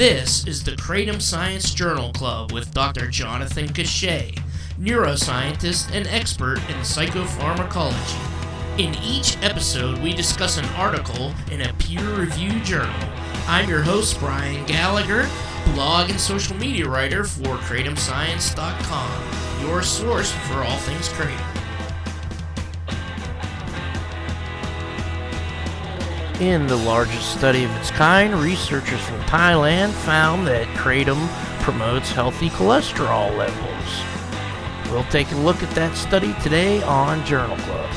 This 0.00 0.46
is 0.46 0.64
the 0.64 0.70
Kratom 0.70 1.20
Science 1.20 1.74
Journal 1.74 2.10
Club 2.14 2.52
with 2.52 2.72
Dr. 2.72 3.06
Jonathan 3.06 3.68
Cachat, 3.68 4.40
neuroscientist 4.78 5.94
and 5.94 6.06
expert 6.06 6.56
in 6.70 6.76
psychopharmacology. 6.76 8.78
In 8.78 8.94
each 9.04 9.36
episode, 9.42 9.98
we 9.98 10.14
discuss 10.14 10.56
an 10.56 10.64
article 10.74 11.34
in 11.50 11.60
a 11.60 11.74
peer 11.74 12.14
reviewed 12.14 12.64
journal. 12.64 12.98
I'm 13.46 13.68
your 13.68 13.82
host, 13.82 14.18
Brian 14.20 14.64
Gallagher, 14.64 15.28
blog 15.74 16.08
and 16.08 16.18
social 16.18 16.56
media 16.56 16.88
writer 16.88 17.24
for 17.24 17.58
KratomScience.com, 17.58 19.68
your 19.68 19.82
source 19.82 20.32
for 20.32 20.62
all 20.62 20.78
things 20.78 21.10
Kratom. 21.10 21.59
In 26.40 26.66
the 26.66 26.76
largest 26.76 27.36
study 27.36 27.64
of 27.64 27.76
its 27.76 27.90
kind, 27.90 28.32
researchers 28.32 29.02
from 29.02 29.20
Thailand 29.24 29.90
found 29.90 30.46
that 30.46 30.66
kratom 30.68 31.28
promotes 31.60 32.10
healthy 32.12 32.48
cholesterol 32.48 33.36
levels. 33.36 34.90
We'll 34.90 35.04
take 35.10 35.30
a 35.32 35.36
look 35.36 35.62
at 35.62 35.68
that 35.72 35.94
study 35.94 36.34
today 36.42 36.82
on 36.84 37.22
Journal 37.26 37.58
Club. 37.58 37.90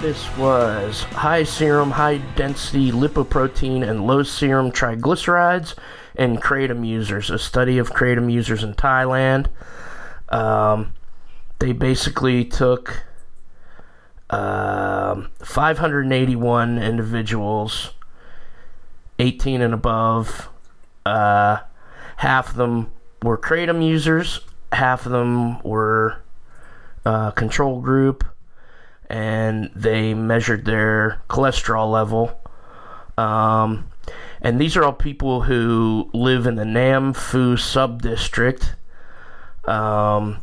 This 0.00 0.36
was 0.36 1.04
high 1.04 1.44
serum, 1.44 1.92
high 1.92 2.18
density 2.34 2.90
lipoprotein, 2.90 3.88
and 3.88 4.04
low 4.04 4.24
serum 4.24 4.72
triglycerides 4.72 5.76
in 6.16 6.38
kratom 6.38 6.84
users, 6.84 7.30
a 7.30 7.38
study 7.38 7.78
of 7.78 7.92
kratom 7.92 8.32
users 8.32 8.64
in 8.64 8.74
Thailand. 8.74 9.46
Um, 10.28 10.92
they 11.60 11.72
basically 11.72 12.44
took 12.44 13.04
um, 14.30 15.28
581 15.40 16.78
individuals, 16.78 17.90
18 19.18 19.60
and 19.60 19.74
above. 19.74 20.48
Uh, 21.04 21.58
half 22.16 22.50
of 22.50 22.56
them 22.56 22.90
were 23.22 23.36
kratom 23.36 23.86
users, 23.86 24.40
half 24.72 25.04
of 25.04 25.12
them 25.12 25.60
were 25.62 26.22
uh, 27.04 27.32
control 27.32 27.80
group, 27.80 28.24
and 29.08 29.70
they 29.74 30.14
measured 30.14 30.64
their 30.64 31.20
cholesterol 31.28 31.90
level. 31.90 32.40
Um, 33.18 33.88
and 34.40 34.60
these 34.60 34.76
are 34.76 34.84
all 34.84 34.92
people 34.92 35.42
who 35.42 36.08
live 36.14 36.46
in 36.46 36.54
the 36.54 36.64
Nam 36.64 37.12
Phu 37.12 37.54
subdistrict 37.54 38.74
um, 39.68 40.42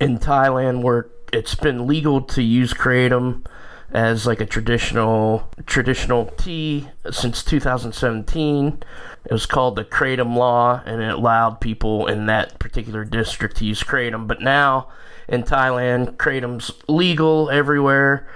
in 0.00 0.18
Thailand, 0.18 0.82
where 0.82 1.08
it's 1.34 1.54
been 1.56 1.86
legal 1.86 2.22
to 2.22 2.42
use 2.42 2.72
kratom 2.72 3.44
as 3.92 4.26
like 4.26 4.40
a 4.40 4.46
traditional 4.46 5.48
traditional 5.66 6.26
tea 6.36 6.88
since 7.10 7.42
2017. 7.42 8.82
It 9.24 9.32
was 9.32 9.46
called 9.46 9.76
the 9.76 9.84
kratom 9.84 10.36
law, 10.36 10.82
and 10.86 11.02
it 11.02 11.14
allowed 11.14 11.60
people 11.60 12.06
in 12.06 12.26
that 12.26 12.58
particular 12.58 13.04
district 13.04 13.56
to 13.56 13.64
use 13.64 13.82
kratom. 13.82 14.26
But 14.26 14.40
now 14.40 14.88
in 15.28 15.42
Thailand, 15.42 16.16
kratom's 16.16 16.70
legal 16.88 17.50
everywhere. 17.50 18.26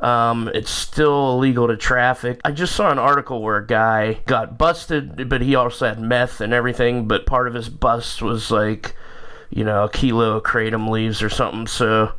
Um, 0.00 0.48
it's 0.54 0.70
still 0.70 1.32
illegal 1.32 1.66
to 1.66 1.76
traffic. 1.76 2.40
I 2.44 2.52
just 2.52 2.74
saw 2.76 2.90
an 2.90 3.00
article 3.00 3.42
where 3.42 3.56
a 3.56 3.66
guy 3.66 4.20
got 4.26 4.56
busted, 4.56 5.28
but 5.28 5.42
he 5.42 5.56
also 5.56 5.88
had 5.88 6.00
meth 6.00 6.40
and 6.40 6.52
everything. 6.52 7.08
But 7.08 7.26
part 7.26 7.48
of 7.48 7.54
his 7.54 7.68
bust 7.68 8.22
was 8.22 8.52
like, 8.52 8.94
you 9.50 9.64
know, 9.64 9.84
a 9.84 9.90
kilo 9.90 10.36
of 10.36 10.44
kratom 10.44 10.88
leaves 10.88 11.20
or 11.20 11.28
something. 11.28 11.66
So 11.66 12.12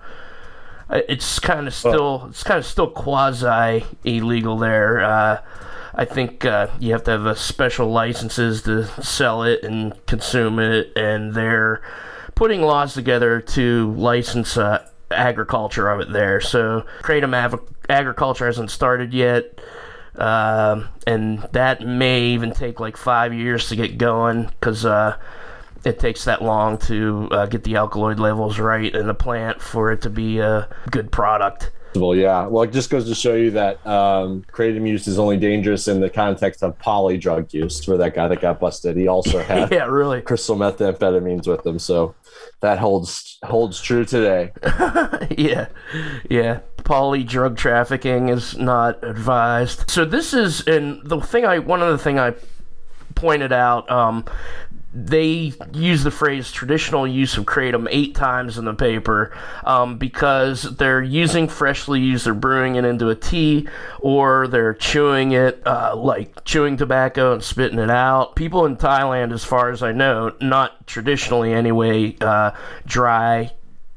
it's 0.90 1.40
kind 1.40 1.68
of 1.68 1.74
still 1.74 2.28
it's 2.30 2.44
kind 2.44 2.58
of 2.60 2.66
still 2.66 2.90
quasi 2.90 3.86
illegal 4.04 4.58
there. 4.58 5.02
Uh, 5.02 5.42
I 5.94 6.06
think 6.06 6.46
uh, 6.46 6.68
you 6.80 6.92
have 6.94 7.04
to 7.06 7.12
have 7.12 7.26
a 7.26 7.36
special 7.36 7.92
licenses 7.92 8.62
to 8.64 8.86
sell 9.02 9.44
it 9.44 9.64
and 9.64 9.94
consume 10.06 10.60
it, 10.60 10.92
and 10.96 11.34
they're 11.34 11.82
putting 12.36 12.62
laws 12.62 12.94
together 12.94 13.42
to 13.42 13.92
license 13.94 14.56
uh, 14.56 14.88
agriculture 15.12 15.90
of 15.90 16.00
it 16.00 16.12
there. 16.12 16.40
So 16.40 16.86
kratom 17.02 17.34
av- 17.34 17.62
agriculture 17.90 18.46
hasn't 18.46 18.72
started 18.72 19.14
yet. 19.14 19.60
Uh, 20.16 20.88
and 21.08 21.40
that 21.54 21.82
may 21.82 22.24
even 22.24 22.52
take 22.52 22.80
like 22.80 22.98
five 22.98 23.34
years 23.34 23.70
to 23.70 23.76
get 23.76 23.98
going 23.98 24.44
because 24.46 24.86
uh, 24.86 25.18
it 25.84 26.00
takes 26.00 26.26
that 26.26 26.42
long 26.42 26.78
to 26.80 27.28
uh, 27.32 27.46
get 27.46 27.64
the 27.64 27.76
alkaloid 27.76 28.20
levels 28.20 28.60
right 28.60 28.94
in 28.94 29.08
the 29.08 29.14
plant 29.14 29.62
for 29.62 29.92
it 29.92 30.02
to 30.02 30.10
be 30.10 30.40
a 30.40 30.68
good 30.92 31.12
product. 31.12 31.72
Well, 31.96 32.16
yeah. 32.16 32.46
Well, 32.46 32.64
it 32.64 32.72
just 32.72 32.90
goes 32.90 33.08
to 33.08 33.16
show 33.16 33.34
you 33.34 33.52
that 33.52 33.86
um, 33.86 34.44
kratom 34.52 34.88
use 34.88 35.08
is 35.08 35.18
only 35.18 35.38
dangerous 35.38 35.88
in 35.88 36.00
the 36.00 36.10
context 36.10 36.62
of 36.62 36.78
poly 36.78 37.18
drug 37.18 37.52
use. 37.52 37.84
For 37.84 37.98
that 37.98 38.14
guy 38.14 38.28
that 38.28 38.42
got 38.42 38.60
busted, 38.60 38.96
he 38.96 39.08
also 39.08 39.40
had 39.44 39.72
yeah, 39.72 39.86
really 39.86 40.22
crystal 40.22 40.56
methamphetamines 40.56 41.48
with 41.48 41.66
him. 41.66 41.80
So 41.80 42.16
that 42.62 42.78
holds 42.78 43.40
holds 43.44 43.82
true 43.82 44.06
today. 44.06 44.52
yeah, 45.38 45.68
yeah. 46.30 46.60
Poly 46.84 47.24
drug 47.24 47.58
trafficking 47.58 48.30
is 48.30 48.58
not 48.58 49.04
advised. 49.04 49.90
So 49.90 50.06
this 50.06 50.34
is, 50.34 50.68
and 50.68 51.02
the 51.04 51.20
thing 51.20 51.46
I 51.46 51.60
one 51.60 51.82
of 51.82 51.90
the 51.90 51.98
thing 51.98 52.20
I 52.20 52.34
pointed 53.16 53.52
out 53.52 53.90
um, 53.92 54.26
they 54.94 55.54
use 55.72 56.04
the 56.04 56.12
phrase 56.12 56.52
traditional 56.52 57.08
use 57.08 57.38
of 57.38 57.46
kratom 57.46 57.88
eight 57.92 58.16
times 58.16 58.58
in 58.58 58.66
the 58.66 58.74
paper 58.74 59.32
um, 59.64 59.98
because 59.98 60.64
they're 60.78 61.02
using 61.02 61.48
freshly 61.48 62.00
used, 62.00 62.26
they're 62.26 62.34
brewing 62.34 62.76
it 62.76 62.86
into 62.86 63.10
a 63.10 63.16
tea, 63.16 63.68
or 64.00 64.48
they're 64.48 64.74
chewing 64.74 65.32
it 65.32 65.62
uh, 65.66 65.96
like 65.96 66.44
chewing 66.44 66.76
tobacco 66.76 67.34
and 67.34 67.44
spitting 67.44 67.80
it 67.80 67.92
out. 67.92 68.36
People 68.36 68.66
in 68.66 68.78
Thailand, 68.78 69.32
as 69.32 69.44
far 69.44 69.70
as 69.70 69.84
I 69.84 69.92
know, 69.92 70.34
not 70.42 70.88
traditionally 70.88 71.54
anyway, 71.54 72.16
uh, 72.22 72.52
dry 72.86 73.52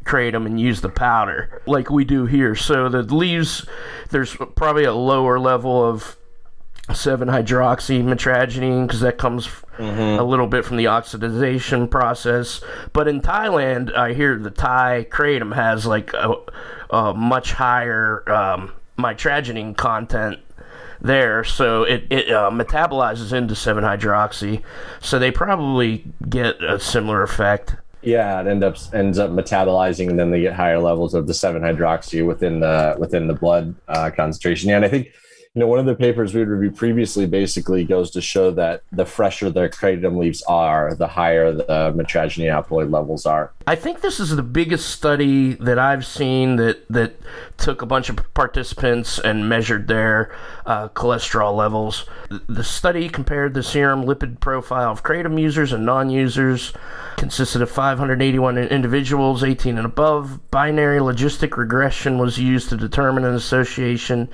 kratom 0.04 0.46
and 0.46 0.60
use 0.60 0.80
the 0.80 0.88
powder 0.88 1.62
like 1.66 1.90
we 1.90 2.04
do 2.04 2.26
here. 2.26 2.54
So 2.54 2.88
the 2.88 3.02
leaves, 3.02 3.66
there's 4.10 4.36
probably 4.56 4.84
a 4.84 4.92
lower 4.92 5.38
level 5.38 5.88
of 5.88 6.16
7 6.94 7.28
hydroxy 7.28 8.02
mitragynine 8.02 8.86
because 8.86 9.00
that 9.00 9.18
comes 9.18 9.46
mm-hmm. 9.46 10.20
a 10.20 10.22
little 10.22 10.46
bit 10.46 10.64
from 10.64 10.76
the 10.76 10.84
oxidization 10.84 11.90
process. 11.90 12.62
But 12.92 13.08
in 13.08 13.20
Thailand, 13.20 13.94
I 13.94 14.14
hear 14.14 14.38
the 14.38 14.50
Thai 14.50 15.06
kratom 15.10 15.54
has 15.54 15.86
like 15.86 16.12
a, 16.14 16.34
a 16.90 17.14
much 17.14 17.52
higher 17.52 18.28
um, 18.30 18.72
mitragynine 18.98 19.76
content 19.76 20.38
there, 21.00 21.42
so 21.42 21.82
it, 21.82 22.04
it 22.10 22.30
uh, 22.30 22.50
metabolizes 22.50 23.32
into 23.32 23.56
7 23.56 23.82
hydroxy. 23.82 24.62
So 25.00 25.18
they 25.18 25.30
probably 25.30 26.04
get 26.28 26.62
a 26.62 26.78
similar 26.78 27.22
effect. 27.22 27.76
Yeah, 28.02 28.40
it 28.40 28.48
ends 28.48 28.64
up 28.64 28.76
ends 28.94 29.18
up 29.18 29.30
metabolizing, 29.30 30.10
and 30.10 30.18
then 30.18 30.32
they 30.32 30.40
get 30.40 30.54
higher 30.54 30.80
levels 30.80 31.14
of 31.14 31.28
the 31.28 31.34
seven 31.34 31.62
hydroxy 31.62 32.26
within 32.26 32.58
the 32.58 32.96
within 32.98 33.28
the 33.28 33.34
blood 33.34 33.76
uh, 33.86 34.10
concentration. 34.10 34.70
Yeah, 34.70 34.76
and 34.76 34.84
I 34.84 34.88
think 34.88 35.12
you 35.54 35.60
know, 35.60 35.66
one 35.66 35.78
of 35.78 35.84
the 35.84 35.94
papers 35.94 36.32
we 36.32 36.42
reviewed 36.44 36.74
previously 36.74 37.26
basically 37.26 37.84
goes 37.84 38.10
to 38.12 38.22
show 38.22 38.50
that 38.52 38.84
the 38.90 39.04
fresher 39.04 39.50
their 39.50 39.68
kratom 39.68 40.16
leaves 40.16 40.42
are, 40.44 40.94
the 40.94 41.06
higher 41.06 41.52
the 41.52 41.92
mitragynine 41.94 42.50
alkaloid 42.50 42.90
levels 42.90 43.26
are. 43.26 43.52
I 43.66 43.74
think 43.74 44.00
this 44.00 44.18
is 44.18 44.34
the 44.34 44.42
biggest 44.42 44.88
study 44.88 45.52
that 45.56 45.78
I've 45.78 46.06
seen 46.06 46.56
that 46.56 46.88
that 46.88 47.16
took 47.58 47.82
a 47.82 47.86
bunch 47.86 48.08
of 48.08 48.18
participants 48.32 49.18
and 49.18 49.46
measured 49.46 49.88
their 49.88 50.34
uh, 50.64 50.88
cholesterol 50.88 51.54
levels. 51.54 52.08
The 52.48 52.64
study 52.64 53.10
compared 53.10 53.52
the 53.52 53.62
serum 53.62 54.04
lipid 54.04 54.40
profile 54.40 54.90
of 54.90 55.02
kratom 55.02 55.38
users 55.38 55.74
and 55.74 55.84
non-users. 55.84 56.72
Consisted 57.18 57.60
of 57.60 57.70
581 57.70 58.56
individuals, 58.56 59.44
18 59.44 59.76
and 59.76 59.84
above. 59.84 60.50
Binary 60.50 60.98
logistic 60.98 61.58
regression 61.58 62.16
was 62.16 62.38
used 62.38 62.70
to 62.70 62.76
determine 62.76 63.26
an 63.26 63.34
association 63.34 64.30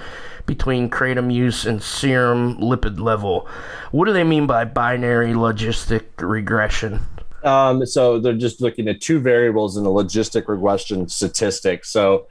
between 0.48 0.90
kratom 0.90 1.32
use 1.32 1.64
and 1.64 1.80
serum 1.80 2.56
lipid 2.58 2.98
level. 2.98 3.46
What 3.92 4.06
do 4.06 4.12
they 4.12 4.24
mean 4.24 4.48
by 4.48 4.64
binary 4.64 5.34
logistic 5.34 6.06
regression? 6.18 7.00
Um, 7.44 7.86
so 7.86 8.18
they're 8.18 8.32
just 8.32 8.60
looking 8.60 8.88
at 8.88 9.00
two 9.00 9.20
variables 9.20 9.76
in 9.76 9.84
the 9.84 9.90
logistic 9.90 10.48
regression 10.48 11.08
statistic. 11.08 11.84
So, 11.84 12.26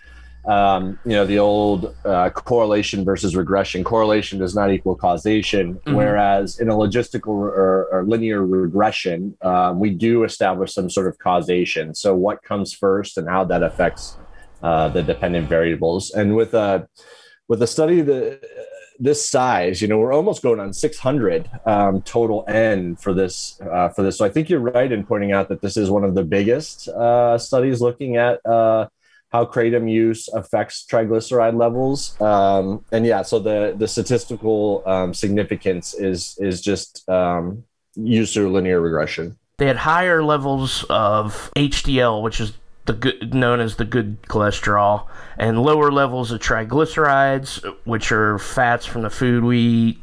um, 0.46 1.00
you 1.06 1.12
know, 1.12 1.26
the 1.26 1.40
old 1.40 1.96
uh, 2.04 2.30
correlation 2.32 3.06
versus 3.06 3.36
regression. 3.36 3.84
Correlation 3.84 4.40
does 4.40 4.56
not 4.56 4.72
equal 4.72 4.96
causation, 4.96 5.76
mm-hmm. 5.76 5.94
whereas 5.94 6.60
in 6.60 6.70
a 6.70 6.74
logistical 6.74 7.28
or, 7.28 7.86
or 7.92 8.04
linear 8.06 8.46
regression, 8.46 9.38
uh, 9.42 9.74
we 9.76 9.92
do 9.92 10.24
establish 10.24 10.74
some 10.74 10.90
sort 10.90 11.08
of 11.08 11.20
causation. 11.20 11.94
So, 11.94 12.16
what 12.16 12.44
comes 12.44 12.74
first 12.74 13.18
and 13.18 13.30
how 13.30 13.44
that 13.46 13.62
affects 13.64 14.18
uh, 14.64 14.90
the 14.90 15.04
dependent 15.04 15.48
variables. 15.48 16.12
And 16.12 16.36
with 16.36 16.54
a 16.54 16.88
with 17.48 17.62
a 17.62 17.68
study 17.68 18.02
that 18.02 18.42
this 19.00 19.28
size, 19.28 19.82
you 19.82 19.88
know, 19.88 19.98
we're 20.00 20.14
almost 20.14 20.42
going 20.42 20.60
on 20.60 20.74
600 20.74 21.50
um, 21.66 22.02
total 22.02 22.44
N 22.48 22.96
for 22.96 23.14
this 23.14 23.60
uh, 23.62 23.90
for 23.90 24.04
this. 24.04 24.18
So 24.18 24.26
I 24.26 24.30
think 24.30 24.50
you're 24.50 24.60
right 24.60 24.92
in 24.92 25.06
pointing 25.06 25.32
out 25.32 25.50
that 25.50 25.62
this 25.62 25.78
is 25.78 25.90
one 25.90 26.04
of 26.04 26.16
the 26.16 26.24
biggest 26.24 26.88
uh, 26.88 27.38
studies 27.38 27.82
looking 27.82 28.18
at 28.18 28.44
uh, 28.46 28.88
how 29.30 29.46
kratom 29.46 29.92
use 29.92 30.28
affects 30.30 30.86
triglyceride 30.90 31.58
levels. 31.58 32.20
Um, 32.22 32.86
and 32.92 33.06
yeah, 33.06 33.22
so 33.22 33.40
the 33.40 33.76
the 33.78 33.88
statistical 33.88 34.84
um, 34.86 35.14
significance 35.14 35.94
is 35.94 36.38
is 36.40 36.62
just 36.62 37.08
um, 37.10 37.64
used 37.96 38.34
through 38.34 38.52
linear 38.52 38.82
regression. 38.82 39.38
They 39.58 39.68
had 39.68 39.78
higher 39.78 40.24
levels 40.24 40.86
of 40.90 41.52
HDL, 41.56 42.22
which 42.22 42.40
is 42.40 42.54
the 42.88 42.94
good, 42.94 43.34
known 43.34 43.60
as 43.60 43.76
the 43.76 43.86
good 43.86 44.22
cholesterol, 44.24 45.08
and 45.38 45.62
lower 45.62 45.92
levels 45.92 46.32
of 46.32 46.40
triglycerides, 46.40 47.64
which 47.84 48.12
are 48.12 48.40
fats 48.40 48.86
from 48.86 49.04
the 49.04 49.10
food 49.10 49.44
we 49.44 49.60
eat 49.60 50.00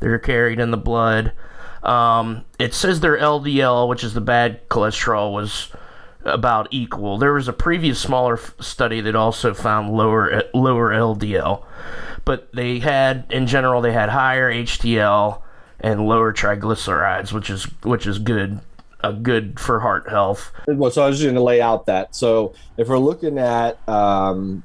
that 0.00 0.08
are 0.08 0.18
carried 0.18 0.60
in 0.60 0.70
the 0.70 0.76
blood. 0.76 1.32
Um, 1.82 2.44
it 2.58 2.74
says 2.74 3.00
their 3.00 3.18
LDL, 3.18 3.88
which 3.88 4.04
is 4.04 4.14
the 4.14 4.20
bad 4.20 4.68
cholesterol, 4.68 5.32
was 5.32 5.68
about 6.24 6.68
equal. 6.70 7.18
There 7.18 7.32
was 7.32 7.48
a 7.48 7.52
previous 7.52 7.98
smaller 7.98 8.34
f- 8.34 8.54
study 8.58 9.00
that 9.02 9.14
also 9.14 9.54
found 9.54 9.94
lower 9.94 10.42
lower 10.54 10.90
LDL, 10.90 11.64
but 12.24 12.52
they 12.52 12.78
had 12.78 13.26
in 13.30 13.46
general 13.46 13.82
they 13.82 13.92
had 13.92 14.08
higher 14.08 14.50
HDL 14.50 15.42
and 15.80 16.06
lower 16.06 16.32
triglycerides, 16.32 17.32
which 17.32 17.50
is 17.50 17.64
which 17.82 18.06
is 18.06 18.18
good 18.18 18.60
uh, 19.04 19.12
good 19.12 19.60
for 19.60 19.80
heart 19.80 20.08
health. 20.08 20.50
Well, 20.66 20.90
so 20.90 21.02
I 21.02 21.08
was 21.08 21.18
just 21.18 21.26
going 21.26 21.34
to 21.34 21.42
lay 21.42 21.60
out 21.60 21.86
that. 21.86 22.14
So 22.14 22.54
if 22.78 22.88
we're 22.88 22.98
looking 22.98 23.38
at 23.38 23.86
um, 23.88 24.64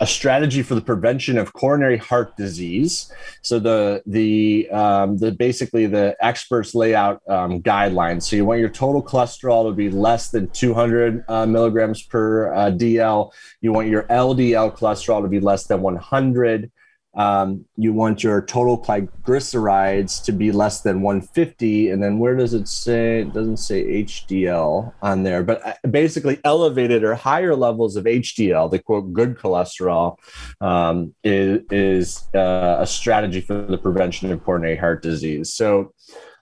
a 0.00 0.06
strategy 0.06 0.62
for 0.62 0.74
the 0.74 0.80
prevention 0.80 1.38
of 1.38 1.52
coronary 1.52 1.96
heart 1.96 2.36
disease. 2.36 3.12
So 3.42 3.60
the 3.60 4.02
the 4.04 4.68
um, 4.70 5.18
the 5.18 5.30
basically 5.30 5.86
the 5.86 6.16
experts 6.20 6.74
lay 6.74 6.92
out 6.92 7.22
um, 7.28 7.62
guidelines. 7.62 8.22
So 8.24 8.34
you 8.34 8.44
want 8.44 8.58
your 8.58 8.68
total 8.68 9.02
cholesterol 9.02 9.68
to 9.68 9.72
be 9.72 9.90
less 9.90 10.30
than 10.30 10.48
200 10.48 11.24
uh, 11.28 11.46
milligrams 11.46 12.02
per 12.02 12.52
uh, 12.52 12.70
DL. 12.70 13.30
You 13.60 13.72
want 13.72 13.88
your 13.88 14.02
LDL 14.04 14.76
cholesterol 14.76 15.22
to 15.22 15.28
be 15.28 15.38
less 15.38 15.66
than 15.66 15.82
100 15.82 16.70
um, 17.14 17.64
you 17.76 17.92
want 17.92 18.22
your 18.22 18.42
total 18.42 18.78
triglycerides 18.78 20.24
to 20.24 20.32
be 20.32 20.50
less 20.50 20.80
than 20.80 21.02
150 21.02 21.90
and 21.90 22.02
then 22.02 22.18
where 22.18 22.36
does 22.36 22.54
it 22.54 22.68
say 22.68 23.20
it 23.20 23.32
doesn't 23.32 23.58
say 23.58 24.02
hdl 24.04 24.92
on 25.02 25.22
there 25.22 25.42
but 25.42 25.66
uh, 25.66 25.88
basically 25.88 26.40
elevated 26.44 27.04
or 27.04 27.14
higher 27.14 27.54
levels 27.54 27.96
of 27.96 28.04
hdl 28.04 28.70
the 28.70 28.78
quote 28.78 29.12
good 29.12 29.36
cholesterol 29.36 30.16
um, 30.60 31.14
is, 31.22 31.60
is 31.70 32.22
uh, 32.34 32.76
a 32.80 32.86
strategy 32.86 33.40
for 33.40 33.62
the 33.62 33.78
prevention 33.78 34.30
of 34.32 34.42
coronary 34.44 34.76
heart 34.76 35.02
disease. 35.02 35.52
So 35.52 35.92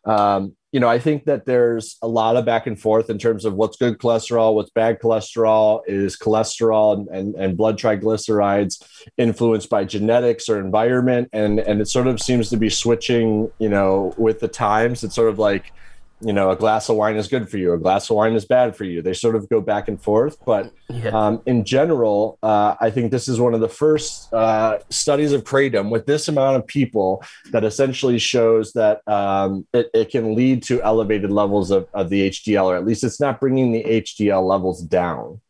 um, 0.05 0.57
you 0.73 0.79
know, 0.79 0.89
I 0.89 1.01
think 1.01 1.25
that 1.25 1.47
there's 1.47 1.97
a 2.01 2.07
lot 2.07 2.37
of 2.37 2.45
back 2.45 2.67
and 2.67 2.81
forth 2.81 3.11
in 3.11 3.19
terms 3.19 3.45
of 3.45 3.55
what's 3.55 3.77
good 3.77 3.99
cholesterol, 3.99 4.55
what's 4.55 4.71
bad 4.71 5.01
cholesterol, 5.01 5.81
is 5.87 6.17
cholesterol 6.17 6.97
and, 6.97 7.09
and, 7.09 7.35
and, 7.35 7.57
blood 7.57 7.77
triglycerides 7.77 8.83
influenced 9.17 9.69
by 9.69 9.85
genetics 9.85 10.49
or 10.49 10.61
environment. 10.61 11.29
And, 11.33 11.59
and 11.59 11.81
it 11.81 11.89
sort 11.89 12.07
of 12.07 12.21
seems 12.21 12.51
to 12.51 12.57
be 12.57 12.71
switching, 12.71 13.51
you 13.59 13.69
know, 13.69 14.15
with 14.17 14.39
the 14.39 14.49
times. 14.49 15.03
It's 15.03 15.17
sort 15.17 15.29
of 15.29 15.41
like, 15.41 15.73
you 16.21 16.33
know, 16.33 16.51
a 16.51 16.57
glass 16.57 16.89
of 16.89 16.97
wine 16.97 17.17
is 17.17 17.29
good 17.29 17.49
for 17.49 17.57
you, 17.57 17.73
a 17.73 17.79
glass 17.79 18.11
of 18.11 18.17
wine 18.17 18.35
is 18.35 18.45
bad 18.45 18.77
for 18.77 18.85
you. 18.85 19.01
They 19.01 19.15
sort 19.15 19.37
of 19.37 19.49
go 19.49 19.61
back 19.61 19.89
and 19.89 20.01
forth. 20.01 20.37
But 20.45 20.73
yeah. 20.89 21.09
um, 21.11 21.43
in 21.47 21.65
general, 21.65 22.39
uh, 22.43 22.77
I 22.81 22.91
think 22.91 23.11
this 23.11 23.27
is 23.27 23.41
one 23.41 23.55
of 23.55 23.61
the 23.61 23.69
first 23.69 24.33
uh, 24.33 24.79
studies 24.91 25.33
of 25.33 25.45
kratom 25.45 25.91
with 25.91 26.07
this 26.07 26.29
amount 26.29 26.57
of 26.57 26.67
people 26.67 27.25
that 27.53 27.65
essentially 27.65 28.19
shows 28.19 28.73
that 28.75 29.07
um, 29.09 29.67
it, 29.73 29.91
it, 29.95 30.11
can 30.11 30.35
lead 30.35 30.63
to 30.65 30.83
elevated 30.83 31.31
levels 31.31 31.71
of, 31.71 31.89
of 31.95 32.11
the 32.11 32.29
HDL, 32.29 32.65
or 32.65 32.77
at 32.77 32.85
least 32.85 33.05
it's 33.05 33.21
not 33.21 33.41
bringing 33.41 33.73
the 33.73 33.85
HDL 33.85 34.47
levels 34.47 34.83
down. 34.83 35.41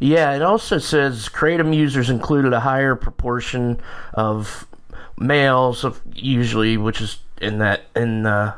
Yeah, 0.00 0.34
it 0.34 0.42
also 0.42 0.78
says 0.78 1.28
kratom 1.28 1.74
users 1.74 2.10
included 2.10 2.52
a 2.52 2.60
higher 2.60 2.94
proportion 2.96 3.80
of 4.14 4.66
males, 5.18 5.84
of 5.84 6.00
usually, 6.14 6.76
which 6.76 7.00
is 7.00 7.18
in 7.40 7.58
that 7.58 7.82
in 7.96 8.26
uh, 8.26 8.56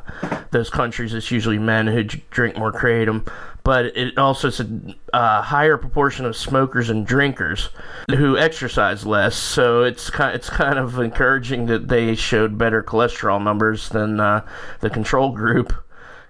those 0.51 0.69
countries 0.69 1.13
it's 1.13 1.31
usually 1.31 1.57
men 1.57 1.87
who 1.87 2.03
drink 2.03 2.57
more 2.57 2.71
kratom 2.71 3.27
but 3.63 3.85
it 3.97 4.17
also 4.17 4.49
said 4.49 4.95
a 5.13 5.17
uh, 5.17 5.41
higher 5.41 5.77
proportion 5.77 6.25
of 6.25 6.35
smokers 6.35 6.89
and 6.89 7.05
drinkers 7.05 7.69
who 8.09 8.37
exercise 8.37 9.05
less 9.05 9.35
so 9.35 9.83
it's 9.83 10.09
kind 10.09 10.35
it's 10.35 10.49
kind 10.49 10.79
of 10.79 10.99
encouraging 10.99 11.65
that 11.65 11.87
they 11.87 12.15
showed 12.15 12.57
better 12.57 12.83
cholesterol 12.83 13.43
numbers 13.43 13.89
than 13.89 14.19
uh, 14.19 14.45
the 14.79 14.89
control 14.89 15.31
group 15.31 15.73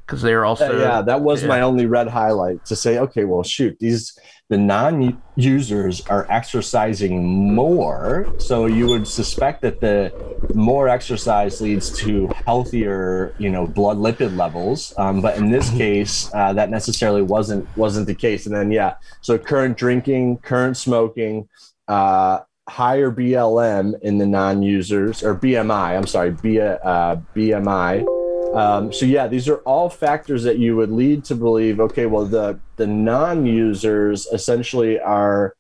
because 0.06 0.22
they 0.22 0.34
are 0.34 0.46
also 0.46 0.80
yeah, 0.80 0.96
yeah 0.96 1.02
that 1.02 1.22
was 1.22 1.42
yeah. 1.42 1.50
my 1.50 1.62
only 1.62 1.86
red 1.86 2.08
highlight 2.08 2.64
to 2.66 2.76
say 2.76 2.98
okay 2.98 3.26
well 3.26 3.44
shoot 3.44 3.78
these 3.80 4.18
the 4.50 4.58
non-users 4.58 6.02
are 6.08 6.26
exercising 6.32 7.26
more 7.54 8.34
so 8.38 8.66
you 8.66 8.88
would 8.88 9.06
suspect 9.06 9.62
that 9.62 9.82
the 9.82 10.14
more 10.54 10.88
exercise 10.88 11.60
leads 11.60 11.92
to 11.98 12.30
healthier 12.46 13.36
you 13.40 13.50
know 13.50 13.68
blood 13.68 13.98
lipid 13.98 14.38
levels. 14.38 14.94
Um, 14.98 15.22
but 15.22 15.38
in 15.38 15.52
this 15.52 15.70
case 15.72 16.32
uh, 16.34 16.54
that 16.54 16.70
necessarily 16.70 17.22
wasn't 17.22 17.68
wasn't 17.76 18.08
the 18.08 18.16
case. 18.16 18.46
And 18.46 18.56
then 18.56 18.72
yeah 18.72 18.96
so 19.22 19.38
current 19.38 19.78
drinking 19.78 20.38
current 20.38 20.78
smoking 20.78 21.50
uh, 21.88 22.40
higher 22.70 23.12
blm 23.12 24.00
in 24.02 24.18
the 24.18 24.26
non-users 24.26 25.24
or 25.24 25.34
bmi 25.34 25.98
i'm 25.98 26.06
sorry 26.06 26.32
B, 26.32 26.60
uh, 26.60 27.16
bmi 27.34 28.06
um, 28.54 28.94
so 28.94 29.06
yeah, 29.06 29.28
these 29.28 29.48
are 29.48 29.58
all 29.60 29.90
factors 29.90 30.44
that 30.44 30.58
you 30.58 30.76
would 30.76 30.92
lead 30.92 31.24
to 31.26 31.36
believe. 31.36 31.80
Okay, 31.80 32.06
well 32.06 32.26
the 32.26 32.60
the 32.78 32.88
non-users 32.88 34.26
essentially 34.28 35.00
are 35.00 35.56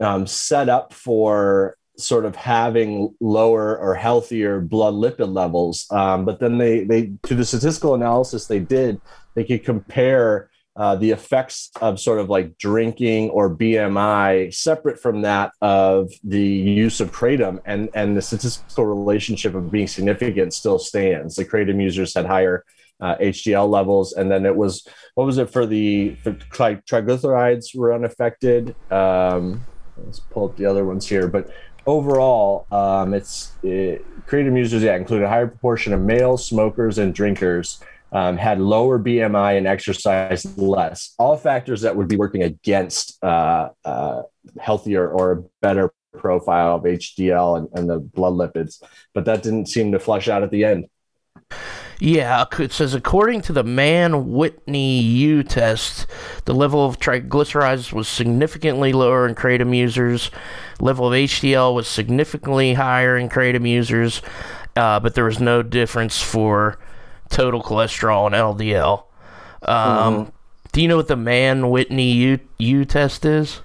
um, 0.00 0.26
set 0.26 0.68
up 0.68 0.92
for 0.92 1.76
sort 1.98 2.26
of 2.26 2.36
having 2.36 3.14
lower 3.20 3.78
or 3.78 3.94
healthier 3.94 4.60
blood 4.60 4.94
lipid 4.94 5.32
levels. 5.32 5.86
Um, 5.90 6.24
but 6.24 6.40
then 6.40 6.58
they 6.58 6.84
they 6.84 7.12
to 7.24 7.34
the 7.34 7.44
statistical 7.44 7.94
analysis 7.94 8.46
they 8.46 8.60
did, 8.60 9.00
they 9.34 9.44
could 9.44 9.64
compare 9.64 10.50
uh, 10.76 10.94
the 10.94 11.10
effects 11.10 11.70
of 11.80 11.98
sort 11.98 12.20
of 12.20 12.28
like 12.28 12.58
drinking 12.58 13.30
or 13.30 13.54
BMI 13.54 14.54
separate 14.54 15.00
from 15.00 15.22
that 15.22 15.52
of 15.62 16.10
the 16.22 16.42
use 16.42 17.00
of 17.00 17.12
kratom, 17.12 17.60
and 17.64 17.88
and 17.94 18.16
the 18.16 18.22
statistical 18.22 18.84
relationship 18.84 19.54
of 19.54 19.70
being 19.70 19.88
significant 19.88 20.52
still 20.52 20.78
stands. 20.78 21.36
The 21.36 21.44
kratom 21.44 21.82
users 21.82 22.14
had 22.14 22.26
higher 22.26 22.64
uh, 23.00 23.16
HDL 23.16 23.68
levels, 23.68 24.12
and 24.12 24.30
then 24.30 24.44
it 24.44 24.54
was 24.54 24.86
what 25.14 25.24
was 25.24 25.38
it 25.38 25.50
for 25.50 25.64
the 25.64 26.14
for 26.22 26.32
tri- 26.32 26.82
triglycerides 26.86 27.74
were 27.74 27.94
unaffected. 27.94 28.76
Um, 28.92 29.64
let's 30.04 30.20
pull 30.20 30.44
up 30.44 30.56
the 30.56 30.66
other 30.66 30.84
ones 30.84 31.08
here, 31.08 31.26
but 31.26 31.50
overall, 31.86 32.66
um, 32.70 33.14
it's 33.14 33.52
it, 33.62 34.04
kratom 34.26 34.58
users 34.58 34.82
yeah 34.82 34.96
include 34.96 35.22
a 35.22 35.28
higher 35.28 35.46
proportion 35.46 35.94
of 35.94 36.02
males, 36.02 36.46
smokers, 36.46 36.98
and 36.98 37.14
drinkers 37.14 37.80
um, 38.12 38.36
had 38.36 38.60
lower 38.60 38.98
BMI 38.98 39.58
and 39.58 39.66
exercised 39.66 40.58
less. 40.58 41.14
All 41.18 41.36
factors 41.36 41.82
that 41.82 41.96
would 41.96 42.08
be 42.08 42.16
working 42.16 42.42
against 42.42 43.22
uh, 43.22 43.70
uh, 43.84 44.22
healthier 44.58 45.08
or 45.08 45.44
better 45.60 45.92
profile 46.16 46.76
of 46.76 46.82
HDL 46.82 47.58
and, 47.58 47.68
and 47.74 47.90
the 47.90 47.98
blood 47.98 48.34
lipids, 48.34 48.82
but 49.14 49.24
that 49.26 49.42
didn't 49.42 49.66
seem 49.66 49.92
to 49.92 49.98
flush 49.98 50.28
out 50.28 50.42
at 50.42 50.50
the 50.50 50.64
end. 50.64 50.86
Yeah, 51.98 52.44
it 52.58 52.72
says 52.72 52.92
according 52.92 53.40
to 53.42 53.54
the 53.54 53.64
Mann 53.64 54.30
Whitney 54.30 55.00
U 55.00 55.42
test, 55.42 56.06
the 56.44 56.54
level 56.54 56.84
of 56.84 56.98
triglycerides 56.98 57.90
was 57.92 58.06
significantly 58.06 58.92
lower 58.92 59.26
in 59.26 59.34
kratom 59.34 59.74
users. 59.74 60.30
Level 60.78 61.06
of 61.06 61.14
HDL 61.14 61.74
was 61.74 61.88
significantly 61.88 62.74
higher 62.74 63.16
in 63.16 63.30
kratom 63.30 63.66
users, 63.66 64.20
uh, 64.76 65.00
but 65.00 65.14
there 65.14 65.24
was 65.24 65.40
no 65.40 65.62
difference 65.62 66.20
for 66.20 66.78
total 67.30 67.62
cholesterol 67.62 68.26
and 68.26 68.34
LDL. 68.34 69.04
Um, 69.62 70.14
mm-hmm. 70.14 70.30
Do 70.72 70.82
you 70.82 70.88
know 70.88 70.96
what 70.96 71.08
the 71.08 71.16
Mann 71.16 71.70
Whitney 71.70 72.12
U 72.12 72.38
U 72.58 72.84
test 72.84 73.24
is? 73.24 73.60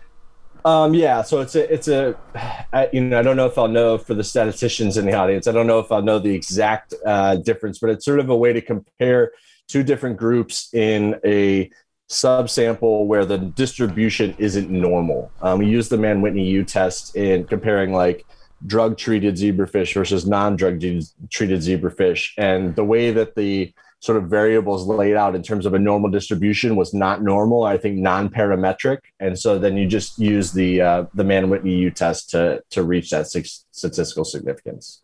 Um, 0.63 0.93
yeah, 0.93 1.23
so 1.23 1.41
it's 1.41 1.55
a 1.55 1.73
it's 1.73 1.87
a 1.87 2.15
I, 2.73 2.89
you 2.93 3.01
know 3.01 3.19
I 3.19 3.21
don't 3.21 3.37
know 3.37 3.47
if 3.47 3.57
I'll 3.57 3.67
know 3.67 3.97
for 3.97 4.13
the 4.13 4.23
statisticians 4.23 4.97
in 4.97 5.05
the 5.05 5.13
audience. 5.13 5.47
I 5.47 5.51
don't 5.51 5.67
know 5.67 5.79
if 5.79 5.91
I'll 5.91 6.01
know 6.01 6.19
the 6.19 6.33
exact 6.33 6.93
uh, 7.05 7.35
difference, 7.37 7.79
but 7.79 7.89
it's 7.89 8.05
sort 8.05 8.19
of 8.19 8.29
a 8.29 8.35
way 8.35 8.53
to 8.53 8.61
compare 8.61 9.31
two 9.67 9.83
different 9.83 10.17
groups 10.17 10.73
in 10.73 11.19
a 11.25 11.69
subsample 12.09 13.05
where 13.05 13.25
the 13.25 13.37
distribution 13.37 14.35
isn't 14.37 14.69
normal. 14.69 15.31
Um, 15.41 15.59
we 15.59 15.67
use 15.67 15.87
the 15.87 15.97
Mann 15.97 16.21
Whitney 16.21 16.45
U 16.45 16.63
test 16.63 17.15
in 17.15 17.45
comparing 17.45 17.93
like 17.93 18.25
drug 18.65 18.97
treated 18.97 19.35
zebrafish 19.35 19.93
versus 19.93 20.25
non 20.25 20.55
drug 20.55 20.79
treated 21.29 21.59
zebrafish. 21.59 22.31
And 22.37 22.75
the 22.75 22.83
way 22.83 23.11
that 23.11 23.35
the 23.35 23.73
sort 23.99 24.17
of 24.17 24.29
variables 24.29 24.87
laid 24.87 25.15
out 25.15 25.35
in 25.35 25.43
terms 25.43 25.65
of 25.65 25.75
a 25.75 25.79
normal 25.79 26.09
distribution 26.09 26.75
was 26.75 26.93
not 26.93 27.21
normal, 27.21 27.63
I 27.63 27.77
think 27.77 27.97
non 27.97 28.29
parametric. 28.29 28.99
And 29.19 29.37
so 29.37 29.59
then 29.59 29.77
you 29.77 29.87
just 29.87 30.17
use 30.17 30.51
the, 30.51 30.81
uh, 30.81 31.05
the 31.13 31.23
Mann 31.23 31.49
Whitney 31.49 31.75
U 31.75 31.91
test 31.91 32.29
to, 32.31 32.63
to 32.71 32.83
reach 32.83 33.11
that 33.11 33.27
statistical 33.27 34.25
significance. 34.25 35.01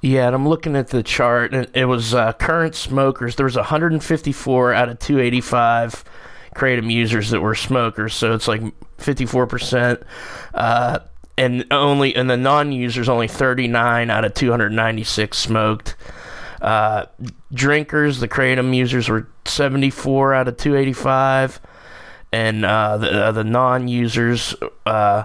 Yeah, 0.00 0.26
and 0.26 0.34
I'm 0.34 0.48
looking 0.48 0.74
at 0.74 0.88
the 0.88 1.02
chart, 1.02 1.54
and 1.54 1.68
it 1.74 1.84
was 1.84 2.12
uh, 2.12 2.32
current 2.32 2.74
smokers. 2.74 3.36
There 3.36 3.44
was 3.44 3.54
154 3.54 4.72
out 4.72 4.88
of 4.88 4.98
285 4.98 6.04
kratom 6.54 6.90
users 6.90 7.30
that 7.30 7.40
were 7.40 7.54
smokers. 7.54 8.14
So 8.14 8.34
it's 8.34 8.48
like 8.48 8.62
54%. 8.98 10.02
Uh, 10.54 10.98
and 11.36 11.64
only 11.70 12.14
and 12.14 12.28
the 12.28 12.36
non-users 12.36 13.08
only 13.08 13.28
39 13.28 14.10
out 14.10 14.24
of 14.24 14.34
296 14.34 15.36
smoked. 15.36 15.96
Uh, 16.60 17.06
drinkers, 17.52 18.20
the 18.20 18.28
kratom 18.28 18.74
users 18.74 19.08
were 19.08 19.26
74 19.44 20.34
out 20.34 20.48
of 20.48 20.56
285, 20.56 21.60
and 22.32 22.64
uh, 22.64 22.96
the 22.98 23.10
uh, 23.10 23.32
the 23.32 23.44
non-users 23.44 24.54
uh, 24.86 25.24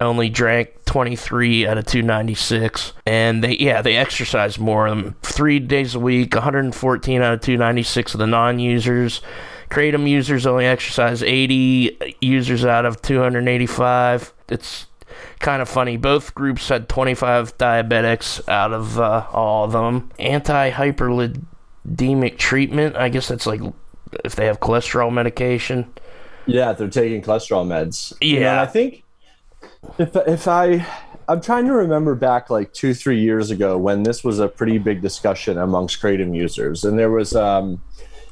only 0.00 0.28
drank 0.28 0.84
23 0.84 1.66
out 1.66 1.78
of 1.78 1.86
296 1.86 2.92
and 3.06 3.42
they 3.42 3.56
yeah 3.56 3.80
they 3.82 3.96
exercise 3.96 4.58
more 4.58 4.88
them. 4.88 5.16
Three 5.22 5.58
days 5.58 5.94
a 5.94 6.00
week 6.00 6.34
114 6.34 7.22
out 7.22 7.34
of 7.34 7.40
296 7.40 8.14
of 8.14 8.18
the 8.18 8.26
non-users. 8.26 9.20
Kratom 9.70 10.08
users 10.08 10.46
only 10.46 10.64
exercise 10.66 11.22
80 11.22 12.16
users 12.20 12.64
out 12.64 12.84
of 12.84 13.02
285 13.02 14.32
it's 14.48 14.86
kind 15.38 15.62
of 15.62 15.68
funny. 15.68 15.96
Both 15.96 16.34
groups 16.34 16.68
had 16.68 16.88
25 16.88 17.56
diabetics 17.58 18.48
out 18.48 18.72
of 18.72 18.98
uh, 18.98 19.26
all 19.32 19.64
of 19.64 19.72
them 19.72 20.10
anti-hyperlipidemic 20.18 22.38
treatment 22.38 22.96
i 22.96 23.08
guess 23.08 23.28
that's 23.28 23.46
like 23.46 23.60
if 24.24 24.34
they 24.36 24.46
have 24.46 24.60
cholesterol 24.60 25.12
medication. 25.12 25.92
Yeah 26.46 26.72
they're 26.72 26.88
taking 26.88 27.20
cholesterol 27.22 27.66
meds. 27.66 28.12
Yeah 28.20 28.26
you 28.26 28.40
know, 28.40 28.62
i 28.62 28.66
think 28.66 29.04
if 29.98 30.16
if 30.16 30.48
I 30.48 30.86
I'm 31.28 31.40
trying 31.40 31.66
to 31.66 31.72
remember 31.72 32.14
back 32.14 32.50
like 32.50 32.72
two 32.72 32.94
three 32.94 33.20
years 33.20 33.50
ago 33.50 33.76
when 33.76 34.02
this 34.02 34.22
was 34.22 34.38
a 34.38 34.48
pretty 34.48 34.78
big 34.78 35.02
discussion 35.02 35.58
amongst 35.58 36.00
kratom 36.00 36.34
users, 36.34 36.84
and 36.84 36.98
there 36.98 37.10
was 37.10 37.34
um, 37.34 37.82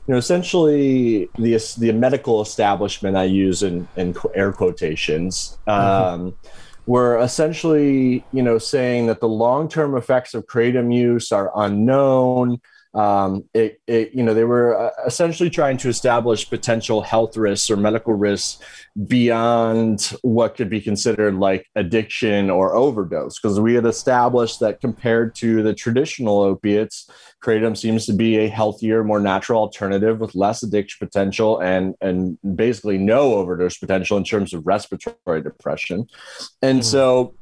you 0.07 0.13
know 0.13 0.17
essentially 0.17 1.29
the 1.39 1.59
the 1.79 1.93
medical 1.93 2.41
establishment 2.41 3.17
I 3.17 3.25
use 3.25 3.63
in 3.63 3.89
in 3.97 4.15
air 4.35 4.53
quotations. 4.53 5.59
Um, 5.67 6.33
mm-hmm. 6.33 6.49
Were 6.87 7.19
essentially, 7.19 8.25
you 8.33 8.43
know, 8.43 8.59
saying 8.59 9.07
that 9.07 9.21
the 9.21 9.29
long-term 9.29 9.97
effects 9.97 10.35
of 10.35 10.47
kratom 10.47 10.95
use 10.95 11.33
are 11.33 11.51
unknown 11.57 12.61
um, 12.95 13.45
it, 13.55 13.81
it, 13.87 14.13
you 14.15 14.23
know, 14.23 14.35
they 14.35 14.45
were 14.45 14.79
uh, 14.79 14.91
essentially 15.07 15.51
trying 15.51 15.77
to 15.79 15.89
establish 15.89 16.49
potential 16.49 17.03
health 17.03 17.37
risks 17.37 17.71
or 17.71 17.77
medical 17.77 18.15
risks 18.15 18.63
beyond 19.07 20.17
what 20.23 20.57
could 20.57 20.71
be 20.71 20.81
considered 20.81 21.35
like 21.35 21.67
addiction 21.75 22.51
or 22.51 22.75
overdose, 22.75 23.39
because 23.41 23.59
we 23.59 23.75
had 23.75 23.85
established 23.85 24.61
that 24.61 24.81
compared 24.81 25.35
to 25.35 25.63
the 25.63 25.75
traditional 25.75 26.41
opiates, 26.41 27.11
kratom 27.43 27.77
seems 27.77 28.07
to 28.07 28.13
be 28.13 28.39
a 28.39 28.49
healthier, 28.49 29.03
more 29.03 29.21
natural 29.21 29.61
alternative 29.61 30.21
with 30.21 30.35
less 30.35 30.63
addiction 30.63 31.05
potential 31.05 31.59
and 31.59 31.95
and 32.01 32.39
basically 32.57 32.99
no 32.99 33.35
overdose 33.35 33.77
potential 33.77 34.17
in 34.17 34.25
terms 34.25 34.55
of 34.55 34.65
respiratory 34.67 35.43
depression. 35.43 36.07
And 36.63 36.81
mm. 36.81 36.85
so, 36.85 37.35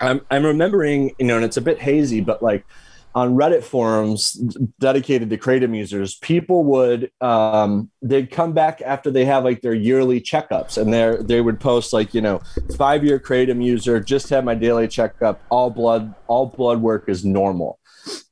I'm 0.00 0.20
I'm 0.30 0.44
remembering, 0.44 1.14
you 1.18 1.26
know, 1.26 1.36
and 1.36 1.44
it's 1.44 1.56
a 1.56 1.62
bit 1.62 1.78
hazy, 1.80 2.20
but 2.20 2.42
like 2.42 2.66
on 3.14 3.36
Reddit 3.36 3.62
forums 3.62 4.32
dedicated 4.80 5.30
to 5.30 5.38
Kratom 5.38 5.76
users, 5.76 6.16
people 6.16 6.64
would 6.64 7.10
um, 7.20 7.90
they'd 8.02 8.30
come 8.30 8.52
back 8.52 8.82
after 8.82 9.10
they 9.10 9.24
have 9.24 9.44
like 9.44 9.60
their 9.60 9.74
yearly 9.74 10.20
checkups, 10.20 10.76
and 10.76 10.92
they 10.92 11.16
they 11.22 11.40
would 11.40 11.60
post 11.60 11.92
like 11.92 12.12
you 12.12 12.20
know 12.20 12.40
five 12.76 13.04
year 13.04 13.20
Kratom 13.20 13.64
user 13.64 14.00
just 14.00 14.28
had 14.30 14.44
my 14.44 14.54
daily 14.54 14.88
checkup, 14.88 15.40
all 15.50 15.70
blood 15.70 16.14
all 16.26 16.46
blood 16.46 16.82
work 16.82 17.08
is 17.08 17.24
normal, 17.24 17.78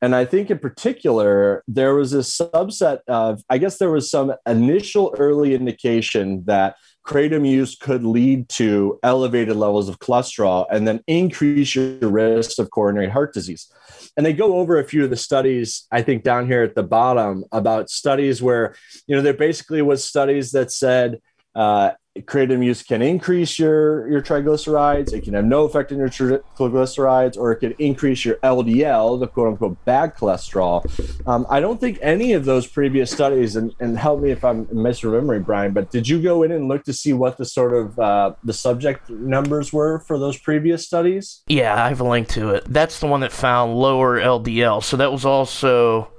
and 0.00 0.14
I 0.16 0.24
think 0.24 0.50
in 0.50 0.58
particular 0.58 1.62
there 1.68 1.94
was 1.94 2.12
a 2.12 2.18
subset 2.18 3.00
of 3.06 3.42
I 3.48 3.58
guess 3.58 3.78
there 3.78 3.90
was 3.90 4.10
some 4.10 4.34
initial 4.46 5.14
early 5.18 5.54
indication 5.54 6.44
that 6.46 6.76
kratom 7.04 7.48
use 7.48 7.76
could 7.76 8.04
lead 8.04 8.48
to 8.48 8.98
elevated 9.02 9.56
levels 9.56 9.88
of 9.88 9.98
cholesterol 9.98 10.66
and 10.70 10.86
then 10.86 11.02
increase 11.06 11.74
your 11.74 12.08
risk 12.08 12.58
of 12.58 12.70
coronary 12.70 13.08
heart 13.08 13.34
disease. 13.34 13.72
And 14.16 14.26
they 14.26 14.32
go 14.32 14.58
over 14.58 14.78
a 14.78 14.84
few 14.84 15.04
of 15.04 15.10
the 15.10 15.16
studies, 15.16 15.86
I 15.90 16.02
think, 16.02 16.22
down 16.22 16.46
here 16.46 16.62
at 16.62 16.74
the 16.74 16.82
bottom 16.82 17.44
about 17.50 17.90
studies 17.90 18.42
where, 18.42 18.74
you 19.06 19.16
know, 19.16 19.22
there 19.22 19.32
basically 19.32 19.80
was 19.80 20.04
studies 20.04 20.52
that 20.52 20.70
said 20.70 21.20
uh, 21.54 21.92
kratom 22.20 22.62
use 22.62 22.82
can 22.82 23.00
increase 23.00 23.58
your 23.58 24.08
your 24.08 24.20
triglycerides. 24.20 25.12
It 25.14 25.22
can 25.22 25.32
have 25.32 25.46
no 25.46 25.64
effect 25.64 25.92
on 25.92 25.98
your 25.98 26.08
triglycerides, 26.08 27.38
or 27.38 27.52
it 27.52 27.56
can 27.56 27.72
increase 27.78 28.24
your 28.24 28.36
LDL, 28.36 29.18
the 29.18 29.26
quote 29.26 29.48
unquote 29.48 29.82
bad 29.86 30.14
cholesterol. 30.14 30.84
Um, 31.26 31.46
I 31.48 31.60
don't 31.60 31.80
think 31.80 31.98
any 32.02 32.34
of 32.34 32.44
those 32.44 32.66
previous 32.66 33.10
studies, 33.10 33.56
and, 33.56 33.74
and 33.80 33.98
help 33.98 34.20
me 34.20 34.30
if 34.30 34.44
I'm 34.44 34.66
misremembering, 34.66 35.44
Brian, 35.46 35.72
but 35.72 35.90
did 35.90 36.06
you 36.06 36.20
go 36.20 36.42
in 36.42 36.52
and 36.52 36.68
look 36.68 36.84
to 36.84 36.92
see 36.92 37.14
what 37.14 37.38
the 37.38 37.46
sort 37.46 37.72
of 37.72 37.98
uh, 37.98 38.34
the 38.44 38.52
subject 38.52 39.08
numbers 39.08 39.72
were 39.72 40.00
for 40.00 40.18
those 40.18 40.36
previous 40.36 40.84
studies? 40.84 41.42
Yeah, 41.46 41.82
I 41.82 41.88
have 41.88 42.00
a 42.00 42.08
link 42.08 42.28
to 42.28 42.50
it. 42.50 42.64
That's 42.68 43.00
the 43.00 43.06
one 43.06 43.20
that 43.20 43.32
found 43.32 43.74
lower 43.74 44.20
LDL. 44.20 44.82
So 44.84 44.98
that 44.98 45.10
was 45.10 45.24
also 45.24 46.12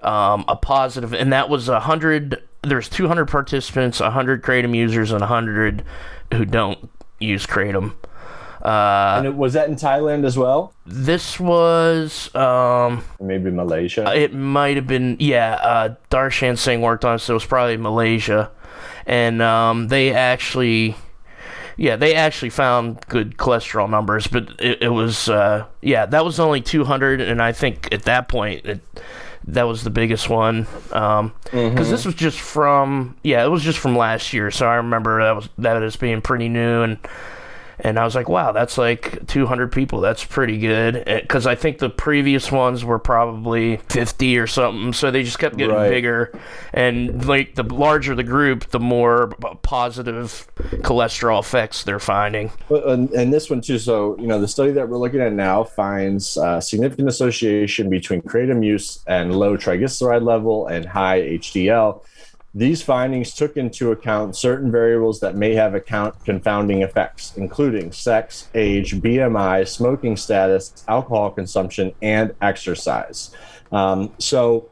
um, 0.00 0.46
a 0.48 0.56
positive, 0.56 1.12
and 1.12 1.32
that 1.34 1.50
was 1.50 1.68
a 1.68 1.80
hundred 1.80 2.42
there's 2.66 2.88
200 2.88 3.26
participants, 3.26 4.00
100 4.00 4.42
kratom 4.42 4.74
users, 4.74 5.12
and 5.12 5.20
100 5.20 5.84
who 6.34 6.44
don't 6.44 6.90
use 7.18 7.46
kratom. 7.46 7.94
Uh, 8.62 9.14
and 9.18 9.26
it, 9.26 9.34
was 9.34 9.52
that 9.52 9.68
in 9.68 9.76
Thailand 9.76 10.24
as 10.24 10.36
well? 10.36 10.72
This 10.84 11.38
was 11.38 12.34
um, 12.34 13.04
maybe 13.20 13.50
Malaysia. 13.50 14.12
It 14.12 14.34
might 14.34 14.76
have 14.76 14.88
been 14.88 15.16
yeah. 15.20 15.54
Uh, 15.54 15.94
Darshan 16.10 16.58
Singh 16.58 16.80
worked 16.80 17.04
on 17.04 17.16
it, 17.16 17.18
so 17.20 17.34
it 17.34 17.36
was 17.36 17.44
probably 17.44 17.76
Malaysia, 17.76 18.50
and 19.06 19.40
um, 19.40 19.88
they 19.88 20.12
actually. 20.12 20.96
Yeah, 21.78 21.96
they 21.96 22.14
actually 22.14 22.48
found 22.48 23.06
good 23.06 23.36
cholesterol 23.36 23.90
numbers, 23.90 24.26
but 24.26 24.48
it, 24.58 24.84
it 24.84 24.88
was 24.88 25.28
uh, 25.28 25.66
yeah, 25.82 26.06
that 26.06 26.24
was 26.24 26.40
only 26.40 26.62
200, 26.62 27.20
and 27.20 27.42
I 27.42 27.52
think 27.52 27.92
at 27.92 28.04
that 28.04 28.28
point 28.28 28.64
it, 28.64 28.80
that 29.48 29.64
was 29.64 29.84
the 29.84 29.90
biggest 29.90 30.28
one 30.28 30.62
because 30.62 31.20
um, 31.20 31.32
mm-hmm. 31.46 31.76
this 31.76 32.04
was 32.04 32.14
just 32.14 32.38
from 32.38 33.16
yeah 33.22 33.44
it 33.44 33.48
was 33.48 33.62
just 33.62 33.78
from 33.78 33.96
last 33.96 34.32
year 34.32 34.50
so 34.50 34.66
i 34.66 34.74
remember 34.76 35.22
that 35.22 35.36
was 35.36 35.48
that 35.58 35.82
as 35.82 35.96
being 35.96 36.20
pretty 36.20 36.48
new 36.48 36.82
and 36.82 36.98
and 37.78 37.98
I 37.98 38.04
was 38.04 38.14
like, 38.14 38.28
wow, 38.28 38.52
that's 38.52 38.78
like 38.78 39.26
200 39.26 39.70
people. 39.70 40.00
That's 40.00 40.24
pretty 40.24 40.58
good. 40.58 41.04
Because 41.04 41.46
I 41.46 41.54
think 41.54 41.78
the 41.78 41.90
previous 41.90 42.50
ones 42.50 42.84
were 42.84 42.98
probably 42.98 43.76
50 43.88 44.38
or 44.38 44.46
something. 44.46 44.92
So 44.92 45.10
they 45.10 45.22
just 45.22 45.38
kept 45.38 45.56
getting 45.56 45.74
right. 45.74 45.90
bigger. 45.90 46.38
And 46.72 47.26
like 47.26 47.54
the 47.54 47.62
larger 47.62 48.14
the 48.14 48.24
group, 48.24 48.70
the 48.70 48.80
more 48.80 49.28
positive 49.62 50.46
cholesterol 50.56 51.40
effects 51.40 51.84
they're 51.84 51.98
finding. 51.98 52.50
And, 52.70 53.10
and 53.10 53.32
this 53.32 53.50
one 53.50 53.60
too. 53.60 53.78
So, 53.78 54.16
you 54.18 54.26
know, 54.26 54.40
the 54.40 54.48
study 54.48 54.72
that 54.72 54.88
we're 54.88 54.98
looking 54.98 55.20
at 55.20 55.32
now 55.32 55.64
finds 55.64 56.36
uh, 56.38 56.60
significant 56.60 57.08
association 57.08 57.90
between 57.90 58.22
kratom 58.22 58.64
use 58.64 59.04
and 59.06 59.36
low 59.36 59.56
triglyceride 59.56 60.22
level 60.22 60.66
and 60.66 60.86
high 60.86 61.20
HDL 61.20 62.02
these 62.56 62.80
findings 62.80 63.34
took 63.34 63.58
into 63.58 63.92
account 63.92 64.34
certain 64.34 64.72
variables 64.72 65.20
that 65.20 65.36
may 65.36 65.54
have 65.54 65.74
account 65.74 66.14
confounding 66.24 66.80
effects, 66.80 67.36
including 67.36 67.92
sex, 67.92 68.48
age, 68.54 68.94
BMI, 68.94 69.68
smoking 69.68 70.16
status, 70.16 70.82
alcohol 70.88 71.30
consumption, 71.30 71.92
and 72.00 72.34
exercise. 72.40 73.30
Um, 73.70 74.10
so, 74.18 74.70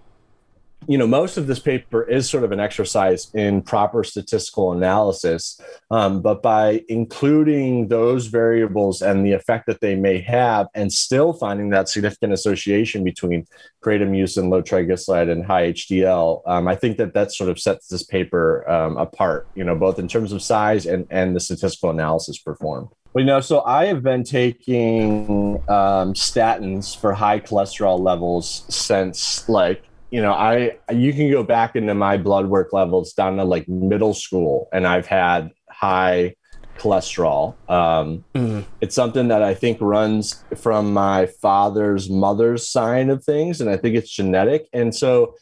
you 0.89 0.99
know, 0.99 1.07
most 1.07 1.37
of 1.37 1.47
this 1.47 1.59
paper 1.59 2.03
is 2.03 2.29
sort 2.29 2.45
of 2.45 2.53
an 2.53 2.61
exercise 2.61 3.31
in 3.35 3.63
proper 3.63 4.05
statistical 4.05 4.73
analysis, 4.73 5.61
um, 5.91 6.23
but 6.23 6.43
by 6.43 6.85
including 6.89 7.89
those 7.89 8.27
variables 8.27 9.03
and 9.03 9.25
the 9.25 9.33
effect 9.33 9.67
that 9.67 9.81
they 9.81 9.95
may 9.95 10.19
have, 10.19 10.67
and 10.75 10.93
still 10.93 11.33
finding 11.33 11.71
that 11.71 11.89
significant 11.89 12.33
association 12.33 13.05
between 13.05 13.47
kratom 13.83 14.17
use 14.17 14.37
and 14.37 14.51
low 14.51 14.63
triglyceride 14.63 15.31
and 15.31 15.45
high 15.45 15.73
HDL, 15.73 16.43
um, 16.47 16.69
I 16.69 16.75
think 16.75 16.97
that 16.99 17.15
that 17.15 17.33
sort 17.33 17.51
of 17.51 17.59
sets 17.59 17.89
this 17.89 18.03
paper 18.03 18.69
um, 18.71 18.97
apart. 18.97 19.47
You 19.55 19.65
know, 19.65 19.75
both 19.75 19.99
in 19.99 20.09
terms 20.09 20.33
of 20.33 20.43
size 20.43 20.87
and 20.87 21.07
and 21.11 21.35
the 21.35 21.41
statistical 21.41 21.91
analysis 21.91 22.39
performed. 22.39 22.89
Well, 23.15 23.23
you 23.23 23.27
know, 23.27 23.41
so 23.41 23.63
I 23.63 23.87
have 23.87 24.03
been 24.03 24.25
taking 24.25 25.63
um, 25.69 26.15
statins 26.15 26.99
for 26.99 27.13
high 27.13 27.39
cholesterol 27.39 28.01
levels 28.01 28.65
since 28.69 29.49
like 29.49 29.85
you 30.15 30.23
know, 30.23 30.33
I 30.33 30.77
you 30.93 31.13
can 31.13 31.29
go 31.29 31.43
back 31.43 31.75
into 31.75 31.93
my 31.93 32.17
blood 32.19 32.47
work 32.47 32.73
levels 32.73 33.15
down 33.15 33.37
to 33.39 33.45
like 33.45 33.69
middle 33.69 34.15
school, 34.15 34.69
and 34.73 34.87
I've 34.87 35.09
had 35.09 35.51
high 35.69 36.37
cholesterol. 36.79 37.57
Um, 37.69 38.25
mm. 38.33 38.65
It's 38.81 38.95
something 38.95 39.27
that 39.27 39.43
I 39.43 39.55
think 39.55 39.79
runs 39.81 40.45
from 40.55 40.93
my 40.93 41.27
father's 41.27 42.09
mother's 42.09 42.69
side 42.69 43.09
of 43.09 43.25
things, 43.25 43.61
and 43.61 43.69
I 43.69 43.77
think 43.77 43.97
it's 43.97 44.09
genetic. 44.09 44.69
And 44.73 44.95
so 44.95 45.35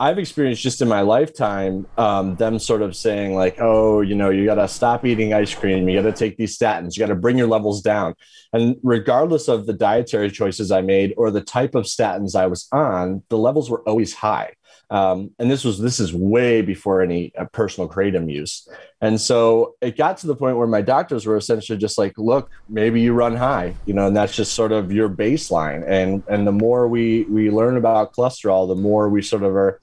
I've 0.00 0.18
experienced 0.18 0.62
just 0.62 0.80
in 0.80 0.88
my 0.88 1.00
lifetime 1.00 1.86
um, 1.96 2.36
them 2.36 2.58
sort 2.58 2.82
of 2.82 2.94
saying 2.94 3.34
like, 3.34 3.56
"Oh, 3.60 4.00
you 4.00 4.14
know, 4.14 4.30
you 4.30 4.44
got 4.44 4.54
to 4.56 4.68
stop 4.68 5.04
eating 5.04 5.34
ice 5.34 5.54
cream. 5.54 5.88
You 5.88 6.00
got 6.00 6.08
to 6.08 6.16
take 6.16 6.36
these 6.36 6.56
statins. 6.56 6.96
You 6.96 7.00
got 7.00 7.08
to 7.08 7.16
bring 7.16 7.36
your 7.36 7.48
levels 7.48 7.82
down." 7.82 8.14
And 8.52 8.76
regardless 8.82 9.48
of 9.48 9.66
the 9.66 9.72
dietary 9.72 10.30
choices 10.30 10.70
I 10.70 10.82
made 10.82 11.14
or 11.16 11.30
the 11.30 11.40
type 11.40 11.74
of 11.74 11.84
statins 11.84 12.36
I 12.36 12.46
was 12.46 12.68
on, 12.72 13.22
the 13.28 13.38
levels 13.38 13.70
were 13.70 13.82
always 13.88 14.14
high. 14.14 14.52
Um, 14.90 15.32
and 15.38 15.50
this 15.50 15.64
was 15.64 15.78
this 15.78 16.00
is 16.00 16.14
way 16.14 16.62
before 16.62 17.02
any 17.02 17.32
uh, 17.36 17.44
personal 17.46 17.88
kratom 17.88 18.32
use. 18.32 18.68
And 19.00 19.20
so 19.20 19.74
it 19.82 19.96
got 19.96 20.16
to 20.18 20.26
the 20.26 20.36
point 20.36 20.56
where 20.56 20.66
my 20.66 20.80
doctors 20.80 21.26
were 21.26 21.36
essentially 21.36 21.78
just 21.78 21.98
like, 21.98 22.16
look, 22.16 22.50
maybe 22.68 23.00
you 23.00 23.12
run 23.12 23.36
high, 23.36 23.74
you 23.84 23.92
know, 23.92 24.06
and 24.06 24.16
that's 24.16 24.34
just 24.34 24.54
sort 24.54 24.72
of 24.72 24.90
your 24.90 25.08
baseline. 25.08 25.84
And 25.86 26.22
and 26.28 26.46
the 26.46 26.52
more 26.52 26.88
we 26.88 27.24
we 27.24 27.50
learn 27.50 27.76
about 27.76 28.14
cholesterol, 28.14 28.66
the 28.66 28.80
more 28.80 29.10
we 29.10 29.20
sort 29.20 29.42
of 29.42 29.54
are 29.54 29.80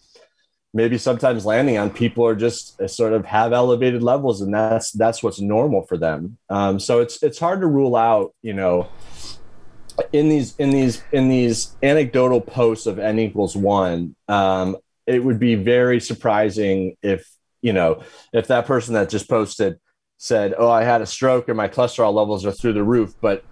maybe 0.75 0.98
sometimes 0.98 1.46
landing 1.46 1.77
on 1.77 1.89
people 1.89 2.27
are 2.27 2.36
just 2.36 2.79
uh, 2.82 2.88
sort 2.88 3.13
of 3.13 3.25
have 3.25 3.53
elevated 3.53 4.03
levels 4.03 4.41
and 4.41 4.53
that's 4.53 4.91
that's 4.91 5.24
what's 5.24 5.39
normal 5.39 5.82
for 5.84 5.98
them. 5.98 6.38
Um, 6.50 6.79
so 6.79 7.00
it's 7.00 7.24
it's 7.24 7.39
hard 7.39 7.62
to 7.62 7.67
rule 7.67 7.96
out 7.96 8.36
you 8.41 8.53
know 8.53 8.89
in 10.12 10.29
these 10.29 10.55
in 10.58 10.70
these 10.70 11.01
in 11.12 11.29
these 11.29 11.75
anecdotal 11.82 12.41
posts 12.41 12.86
of 12.86 13.00
n 13.00 13.17
equals 13.17 13.55
one 13.55 14.15
um, 14.27 14.75
it 15.08 15.24
would 15.24 15.39
be 15.39 15.55
very 15.55 16.00
surprising 16.00 16.98
if 17.01 17.25
you 17.62 17.72
know 17.74 18.03
if 18.34 18.48
that 18.48 18.65
person 18.65 18.94
that 18.94 19.10
just 19.10 19.29
posted 19.29 19.79
said 20.17 20.53
oh 20.58 20.70
i 20.70 20.84
had 20.84 21.01
a 21.01 21.05
stroke 21.05 21.48
and 21.48 21.58
my 21.58 21.67
cholesterol 21.67 22.13
levels 22.13 22.46
are 22.46 22.51
through 22.51 22.74
the 22.74 22.84
roof 22.84 23.13
but 23.22 23.44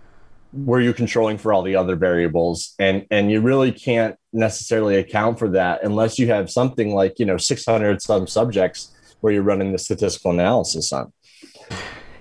were 0.54 0.80
you 0.80 0.94
controlling 0.94 1.38
for 1.38 1.52
all 1.52 1.64
the 1.64 1.76
other 1.76 1.96
variables 1.96 2.76
and 2.78 3.06
and 3.10 3.32
you 3.32 3.42
really 3.42 3.72
can't 3.72 4.16
necessarily 4.32 4.98
account 4.98 5.40
for 5.40 5.50
that 5.50 5.84
unless 5.84 6.20
you 6.20 6.28
have 6.28 6.50
something 6.50 6.94
like 6.94 7.18
you 7.18 7.26
know 7.26 7.38
600 7.38 8.02
some 8.02 8.28
subjects 8.28 8.92
where 9.22 9.34
you're 9.34 9.44
running 9.44 9.72
the 9.72 9.80
statistical 9.80 10.32
analysis 10.32 10.94
on. 10.94 11.12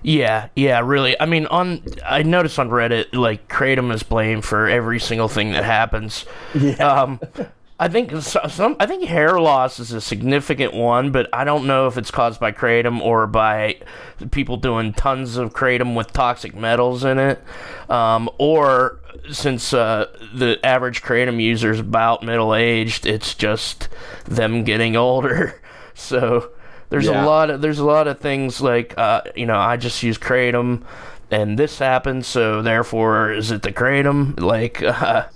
Yeah 0.01 0.49
yeah 0.55 0.79
really. 0.79 1.19
I 1.21 1.25
mean 1.25 1.45
on 1.47 1.83
i 2.05 2.23
noticed 2.23 2.57
on 2.57 2.69
reddit 2.69 3.13
like 3.13 3.47
kratom 3.47 3.93
is 3.93 4.03
blamed 4.03 4.43
for 4.43 4.67
every 4.67 4.99
single 4.99 5.27
thing 5.27 5.51
that 5.51 5.63
happens. 5.63 6.25
Yeah. 6.55 6.75
um 6.75 7.19
I 7.79 7.87
think 7.87 8.13
some. 8.21 8.75
I 8.79 8.85
think 8.85 9.05
hair 9.05 9.39
loss 9.39 9.79
is 9.79 9.91
a 9.91 9.99
significant 9.99 10.73
one, 10.73 11.11
but 11.11 11.27
I 11.33 11.43
don't 11.43 11.65
know 11.65 11.87
if 11.87 11.97
it's 11.97 12.11
caused 12.11 12.39
by 12.39 12.51
kratom 12.51 13.01
or 13.01 13.25
by 13.25 13.77
people 14.31 14.57
doing 14.57 14.93
tons 14.93 15.37
of 15.37 15.53
kratom 15.53 15.95
with 15.95 16.13
toxic 16.13 16.55
metals 16.55 17.03
in 17.03 17.17
it, 17.17 17.43
um, 17.89 18.29
or 18.37 18.99
since 19.31 19.73
uh, 19.73 20.05
the 20.33 20.59
average 20.63 21.01
kratom 21.01 21.41
user 21.41 21.71
is 21.71 21.79
about 21.79 22.23
middle 22.23 22.53
aged, 22.53 23.05
it's 23.05 23.33
just 23.33 23.89
them 24.25 24.63
getting 24.63 24.95
older. 24.95 25.59
So 25.95 26.51
there's 26.89 27.07
yeah. 27.07 27.23
a 27.23 27.25
lot 27.25 27.49
of 27.49 27.61
there's 27.61 27.79
a 27.79 27.85
lot 27.85 28.07
of 28.07 28.19
things 28.19 28.61
like 28.61 28.93
uh, 28.97 29.21
you 29.35 29.47
know 29.47 29.57
I 29.57 29.77
just 29.77 30.03
use 30.03 30.19
kratom, 30.19 30.83
and 31.33 31.57
this 31.57 31.79
happened, 31.79 32.25
so 32.25 32.61
therefore 32.61 33.31
is 33.31 33.51
it 33.51 33.61
the 33.63 33.71
kratom? 33.71 34.39
Like. 34.39 34.81
Uh, 35.03 35.27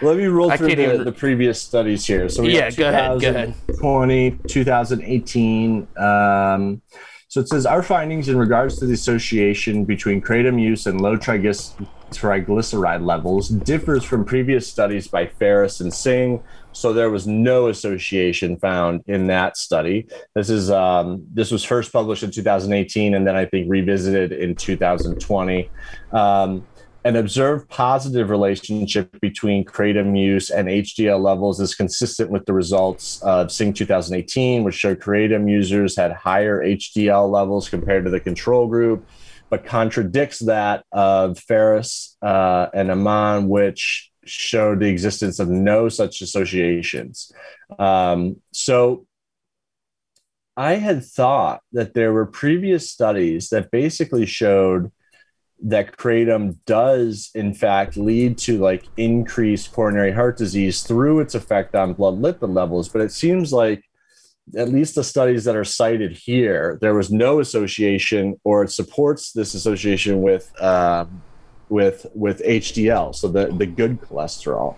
let 0.00 0.16
me 0.16 0.24
roll 0.24 0.50
through 0.50 0.74
the, 0.74 0.94
even... 0.94 1.04
the, 1.04 1.12
previous 1.12 1.62
studies 1.62 2.04
here. 2.04 2.28
So 2.28 2.42
yeah, 2.42 2.70
go 2.70 2.88
ahead, 2.88 3.20
go 3.20 3.28
ahead. 3.28 3.54
20, 3.78 4.38
2018. 4.48 5.86
Um, 5.96 6.82
so 7.28 7.40
it 7.40 7.48
says 7.48 7.66
our 7.66 7.82
findings 7.84 8.28
in 8.28 8.36
regards 8.36 8.78
to 8.80 8.86
the 8.86 8.94
association 8.94 9.84
between 9.84 10.20
kratom 10.20 10.60
use 10.60 10.86
and 10.86 11.00
low 11.00 11.16
triglyceride 11.16 13.06
levels 13.06 13.48
differs 13.48 14.02
from 14.02 14.24
previous 14.24 14.66
studies 14.66 15.06
by 15.06 15.26
Ferris 15.26 15.80
and 15.80 15.94
Singh. 15.94 16.42
So 16.82 16.92
there 16.92 17.10
was 17.10 17.28
no 17.28 17.68
association 17.68 18.56
found 18.56 19.04
in 19.06 19.28
that 19.28 19.56
study. 19.56 20.08
This 20.34 20.50
is 20.50 20.68
um, 20.68 21.24
this 21.32 21.52
was 21.52 21.62
first 21.62 21.92
published 21.92 22.24
in 22.24 22.32
2018, 22.32 23.14
and 23.14 23.24
then 23.24 23.36
I 23.36 23.44
think 23.44 23.70
revisited 23.70 24.32
in 24.32 24.56
2020. 24.56 25.70
Um, 26.10 26.66
an 27.04 27.14
observed 27.14 27.68
positive 27.68 28.30
relationship 28.30 29.16
between 29.20 29.64
kratom 29.64 30.18
use 30.18 30.50
and 30.50 30.66
HDL 30.66 31.22
levels 31.22 31.60
is 31.60 31.76
consistent 31.76 32.30
with 32.30 32.46
the 32.46 32.52
results 32.52 33.22
of 33.22 33.52
Singh 33.52 33.74
2018, 33.74 34.64
which 34.64 34.74
showed 34.74 34.98
kratom 34.98 35.48
users 35.48 35.96
had 35.96 36.10
higher 36.10 36.64
HDL 36.64 37.30
levels 37.30 37.68
compared 37.68 38.02
to 38.06 38.10
the 38.10 38.18
control 38.18 38.66
group, 38.66 39.06
but 39.50 39.64
contradicts 39.64 40.40
that 40.40 40.84
of 40.90 41.38
Ferris 41.38 42.16
uh, 42.22 42.66
and 42.74 42.90
Aman, 42.90 43.48
which 43.48 44.11
showed 44.24 44.80
the 44.80 44.88
existence 44.88 45.38
of 45.38 45.48
no 45.48 45.88
such 45.88 46.22
associations. 46.22 47.32
Um, 47.78 48.36
so 48.52 49.06
I 50.56 50.74
had 50.74 51.04
thought 51.04 51.62
that 51.72 51.94
there 51.94 52.12
were 52.12 52.26
previous 52.26 52.90
studies 52.90 53.48
that 53.50 53.70
basically 53.70 54.26
showed 54.26 54.92
that 55.64 55.96
kratom 55.96 56.56
does 56.66 57.30
in 57.34 57.54
fact 57.54 57.96
lead 57.96 58.36
to 58.36 58.58
like 58.58 58.84
increased 58.96 59.72
coronary 59.72 60.10
heart 60.10 60.36
disease 60.36 60.82
through 60.82 61.20
its 61.20 61.34
effect 61.34 61.74
on 61.76 61.92
blood 61.92 62.20
lipid 62.20 62.52
levels 62.52 62.88
but 62.88 63.00
it 63.00 63.12
seems 63.12 63.52
like 63.52 63.84
at 64.56 64.68
least 64.68 64.96
the 64.96 65.04
studies 65.04 65.44
that 65.44 65.54
are 65.54 65.64
cited 65.64 66.10
here 66.16 66.78
there 66.80 66.94
was 66.94 67.12
no 67.12 67.38
association 67.38 68.34
or 68.42 68.64
it 68.64 68.72
supports 68.72 69.32
this 69.32 69.54
association 69.54 70.20
with 70.20 70.52
uh, 70.60 71.04
with 71.72 72.06
with 72.14 72.40
hdl 72.42 73.14
so 73.14 73.26
the 73.28 73.46
the 73.46 73.66
good 73.66 74.00
cholesterol 74.00 74.76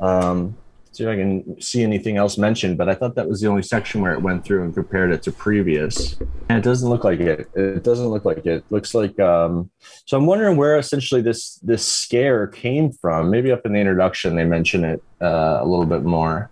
um, 0.00 0.56
see 0.92 1.04
if 1.04 1.10
I 1.10 1.16
can 1.16 1.60
see 1.60 1.82
anything 1.82 2.18
else 2.18 2.36
mentioned, 2.36 2.76
but 2.76 2.88
I 2.88 2.94
thought 2.94 3.14
that 3.14 3.28
was 3.28 3.40
the 3.40 3.48
only 3.48 3.62
section 3.62 4.02
where 4.02 4.12
it 4.12 4.20
went 4.20 4.44
through 4.44 4.62
and 4.64 4.74
compared 4.74 5.10
it 5.10 5.22
to 5.22 5.32
previous. 5.32 6.16
And 6.48 6.58
it 6.58 6.64
doesn't 6.64 6.88
look 6.88 7.02
like 7.02 7.20
it. 7.20 7.48
It 7.54 7.82
doesn't 7.82 8.08
look 8.08 8.24
like 8.24 8.44
it. 8.44 8.64
Looks 8.70 8.94
like 8.94 9.18
um, 9.18 9.70
so. 10.04 10.18
I'm 10.18 10.26
wondering 10.26 10.56
where 10.56 10.78
essentially 10.78 11.22
this 11.22 11.56
this 11.56 11.86
scare 11.86 12.46
came 12.46 12.92
from. 12.92 13.30
Maybe 13.30 13.50
up 13.50 13.64
in 13.64 13.72
the 13.72 13.78
introduction 13.78 14.36
they 14.36 14.44
mention 14.44 14.84
it 14.84 15.02
uh, 15.20 15.58
a 15.60 15.64
little 15.64 15.86
bit 15.86 16.02
more. 16.02 16.50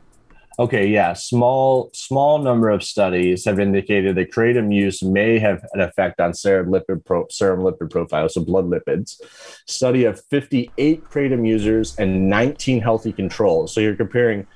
Okay, 0.61 0.89
yeah, 0.89 1.15
small 1.15 1.91
small 1.95 2.39
number 2.39 2.69
of 2.69 2.85
studies 2.85 3.47
have 3.47 3.59
indicated 3.59 4.15
that 4.17 4.31
kratom 4.31 4.75
use 4.75 5.03
may 5.03 5.39
have 5.39 5.65
an 5.73 5.81
effect 5.81 6.21
on 6.21 6.35
serum 6.35 6.69
lipid 6.69 7.03
pro, 7.07 7.27
serum 7.31 7.61
lipid 7.61 7.91
profile, 7.91 8.29
so 8.29 8.45
blood 8.45 8.67
lipids. 8.67 9.23
Study 9.67 10.05
of 10.05 10.23
58 10.29 11.03
kratom 11.05 11.49
users 11.49 11.97
and 11.99 12.29
19 12.29 12.83
healthy 12.83 13.11
controls. 13.11 13.73
So 13.73 13.81
you're 13.81 13.97
comparing 13.97 14.47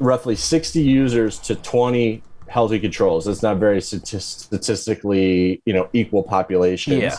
roughly 0.00 0.36
60 0.36 0.82
users 0.82 1.38
to 1.38 1.54
20 1.54 2.22
healthy 2.48 2.80
controls. 2.80 3.28
It's 3.28 3.42
not 3.42 3.58
very 3.58 3.80
statistically, 3.80 5.62
you 5.64 5.72
know, 5.72 5.88
equal 5.92 6.22
populations. 6.22 7.02
Yeah. 7.02 7.16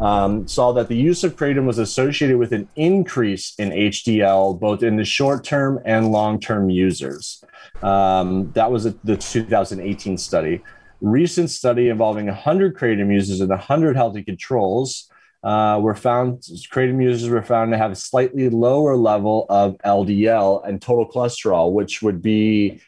Um, 0.00 0.46
saw 0.46 0.72
that 0.72 0.88
the 0.88 0.96
use 0.96 1.24
of 1.24 1.36
kratom 1.36 1.64
was 1.64 1.78
associated 1.78 2.36
with 2.36 2.52
an 2.52 2.68
increase 2.76 3.54
in 3.58 3.70
HDL 3.70 4.60
both 4.60 4.82
in 4.82 4.96
the 4.96 5.04
short 5.04 5.44
term 5.44 5.80
and 5.84 6.12
long 6.12 6.40
term 6.40 6.70
users. 6.70 7.42
Um, 7.82 8.52
that 8.52 8.70
was 8.70 8.86
a, 8.86 8.94
the 9.04 9.16
2018 9.16 10.18
study. 10.18 10.62
Recent 11.00 11.50
study 11.50 11.88
involving 11.88 12.26
100 12.26 12.76
kratom 12.76 13.12
users 13.12 13.40
and 13.40 13.50
100 13.50 13.96
healthy 13.96 14.22
controls 14.22 15.10
uh, 15.42 15.78
were 15.80 15.94
found, 15.94 16.40
kratom 16.72 17.02
users 17.02 17.28
were 17.28 17.42
found 17.42 17.72
to 17.72 17.78
have 17.78 17.92
a 17.92 17.96
slightly 17.96 18.48
lower 18.48 18.96
level 18.96 19.46
of 19.48 19.76
LDL 19.78 20.66
and 20.66 20.80
total 20.82 21.08
cholesterol, 21.08 21.72
which 21.72 22.02
would 22.02 22.20
be 22.20 22.80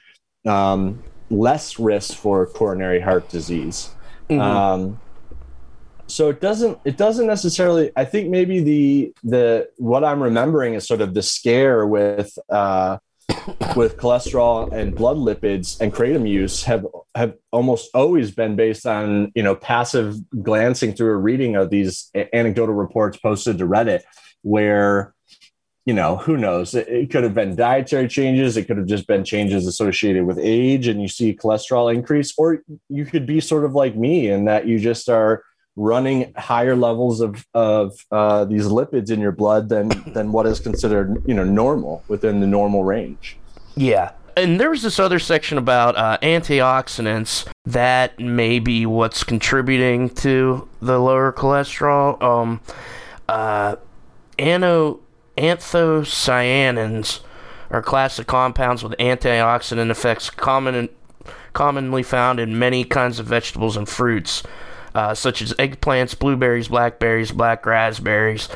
um, 0.46 1.03
less 1.31 1.79
risk 1.79 2.14
for 2.14 2.47
coronary 2.47 3.01
heart 3.01 3.29
disease. 3.29 3.91
Mm-hmm. 4.31 4.41
Um, 4.41 5.01
so 6.07 6.31
it 6.31 6.41
doesn't 6.41 6.79
it 6.87 6.97
doesn't 6.97 7.27
necessarily 7.27 7.91
i 7.95 8.03
think 8.03 8.31
maybe 8.31 8.61
the 8.61 9.12
the 9.25 9.69
what 9.77 10.03
i'm 10.03 10.23
remembering 10.23 10.73
is 10.73 10.87
sort 10.87 11.03
of 11.03 11.12
the 11.12 11.21
scare 11.21 11.87
with 11.87 12.38
uh 12.49 12.97
with 13.77 13.99
cholesterol 13.99 14.73
and 14.73 14.95
blood 14.95 15.19
lipids 15.19 15.79
and 15.83 15.93
kratom 15.93 16.27
use 16.27 16.64
have 16.64 16.87
have 17.14 17.35
almost 17.51 17.91
always 17.95 18.31
been 18.31 18.57
based 18.57 18.87
on 18.87 19.33
you 19.35 19.43
know 19.43 19.55
passive 19.55 20.17
glancing 20.43 20.93
through 20.93 21.11
a 21.11 21.17
reading 21.17 21.57
of 21.57 21.69
these 21.69 22.11
anecdotal 22.33 22.75
reports 22.75 23.19
posted 23.19 23.59
to 23.59 23.67
Reddit, 23.67 24.03
where 24.43 25.14
you 25.88 25.94
know 25.94 26.16
who 26.16 26.37
knows 26.37 26.74
it, 26.74 26.87
it 26.87 27.09
could 27.09 27.24
have 27.24 27.33
been 27.33 27.57
dietary 27.57 28.09
changes, 28.09 28.59
it 28.59 28.64
could 28.64 28.77
have 28.77 28.85
just 28.85 29.07
been 29.07 29.24
changes 29.24 29.66
associated 29.66 30.27
with 30.27 30.38
age, 30.38 30.87
and 30.87 31.01
you 31.01 31.09
see 31.09 31.35
cholesterol 31.35 31.92
increase, 31.92 32.35
or 32.37 32.62
you 32.90 33.07
could 33.07 33.24
be 33.24 33.40
sort 33.40 33.64
of 33.64 33.72
like 33.72 33.96
me 33.96 34.29
in 34.29 34.44
that 34.44 34.66
you 34.66 34.79
just 34.79 35.09
are 35.09 35.42
running 35.77 36.31
higher 36.37 36.77
levels 36.77 37.22
of 37.22 37.46
of 37.55 38.05
uh, 38.12 38.44
these 38.44 38.66
lipids 38.66 39.11
in 39.11 39.18
your 39.18 39.33
blood 39.33 39.70
than 39.70 39.88
than 40.12 40.31
what 40.31 40.44
is 40.44 40.61
considered 40.61 41.22
you 41.27 41.33
know 41.33 41.44
normal 41.44 42.05
within 42.07 42.40
the 42.40 42.46
normal 42.46 42.85
range. 42.85 43.38
Yeah. 43.74 44.11
And 44.37 44.61
there 44.61 44.68
was 44.68 44.83
this 44.83 44.98
other 44.98 45.18
section 45.18 45.57
about 45.57 45.96
uh, 45.96 46.18
antioxidants 46.22 47.48
that 47.64 48.20
may 48.20 48.59
be 48.59 48.85
what's 48.85 49.24
contributing 49.24 50.11
to 50.16 50.68
the 50.83 50.98
lower 50.98 51.33
cholesterol. 51.33 52.22
Um, 52.22 52.61
uh, 53.27 53.77
ano, 54.38 55.01
anthocyanins 55.38 57.20
are 57.70 57.83
class 57.83 58.18
of 58.18 58.27
compounds 58.27 58.83
with 58.83 58.92
antioxidant 58.98 59.90
effects 59.90 60.31
common 60.31 60.74
in, 60.74 60.88
commonly 61.53 62.03
found 62.03 62.40
in 62.40 62.59
many 62.59 62.85
kinds 62.85 63.18
of 63.18 63.27
vegetables 63.27 63.77
and 63.77 63.88
fruits 63.88 64.42
uh, 64.94 65.14
such 65.14 65.42
as 65.42 65.53
eggplants, 65.55 66.18
blueberries, 66.18 66.68
blackberries, 66.68 67.31
black 67.31 67.64
raspberries. 67.64 68.48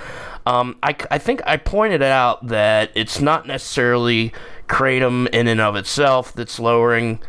Um, 0.45 0.77
I, 0.83 0.97
I 1.11 1.19
think 1.19 1.41
I 1.47 1.57
pointed 1.57 2.03
out 2.03 2.49
that 2.49 2.91
it's 2.95 3.21
not 3.21 3.47
necessarily 3.47 4.33
kratom 4.67 5.29
in 5.29 5.47
and 5.47 5.61
of 5.61 5.77
itself 5.77 6.33
that's 6.33 6.59
lowering 6.59 7.21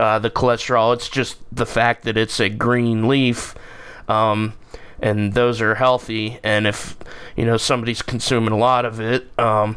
uh, 0.00 0.18
the 0.20 0.30
cholesterol. 0.30 0.94
It's 0.94 1.08
just 1.08 1.36
the 1.54 1.66
fact 1.66 2.04
that 2.04 2.16
it's 2.16 2.40
a 2.40 2.48
green 2.48 3.08
leaf, 3.08 3.54
um, 4.08 4.54
and 5.02 5.34
those 5.34 5.60
are 5.60 5.74
healthy. 5.74 6.38
And 6.42 6.66
if 6.66 6.96
you 7.36 7.44
know 7.44 7.58
somebody's 7.58 8.00
consuming 8.00 8.52
a 8.52 8.56
lot 8.56 8.86
of 8.86 9.00
it, 9.00 9.36
um, 9.38 9.76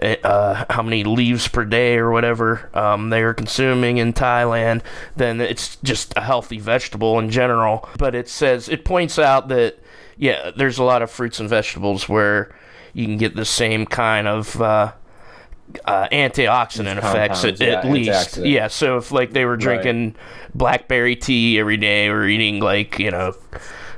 it, 0.00 0.22
uh, 0.24 0.66
how 0.68 0.82
many 0.82 1.04
leaves 1.04 1.46
per 1.48 1.64
day 1.64 1.96
or 1.96 2.10
whatever 2.10 2.68
um, 2.74 3.10
they 3.10 3.22
are 3.22 3.32
consuming 3.32 3.98
in 3.98 4.12
Thailand, 4.12 4.82
then 5.16 5.40
it's 5.40 5.76
just 5.76 6.12
a 6.16 6.20
healthy 6.20 6.58
vegetable 6.58 7.18
in 7.18 7.30
general. 7.30 7.88
But 7.96 8.14
it 8.14 8.28
says 8.28 8.68
it 8.68 8.84
points 8.84 9.18
out 9.18 9.48
that 9.48 9.78
yeah, 10.16 10.50
there's 10.54 10.78
a 10.78 10.84
lot 10.84 11.00
of 11.00 11.10
fruits 11.10 11.40
and 11.40 11.48
vegetables 11.48 12.08
where 12.08 12.54
you 12.92 13.06
can 13.06 13.16
get 13.16 13.36
the 13.36 13.44
same 13.44 13.86
kind 13.86 14.26
of 14.26 14.60
uh, 14.60 14.92
uh, 15.84 16.08
antioxidant 16.08 16.98
effects 16.98 17.44
at, 17.44 17.60
yeah, 17.60 17.66
at 17.66 17.86
least. 17.86 18.36
Yeah, 18.38 18.66
so 18.66 18.96
if 18.96 19.12
like 19.12 19.32
they 19.32 19.44
were 19.44 19.56
drinking 19.56 20.16
blackberry 20.54 21.14
tea 21.14 21.58
every 21.60 21.76
day 21.76 22.08
or 22.08 22.26
eating 22.26 22.60
like 22.60 22.98
you 22.98 23.10
know 23.10 23.34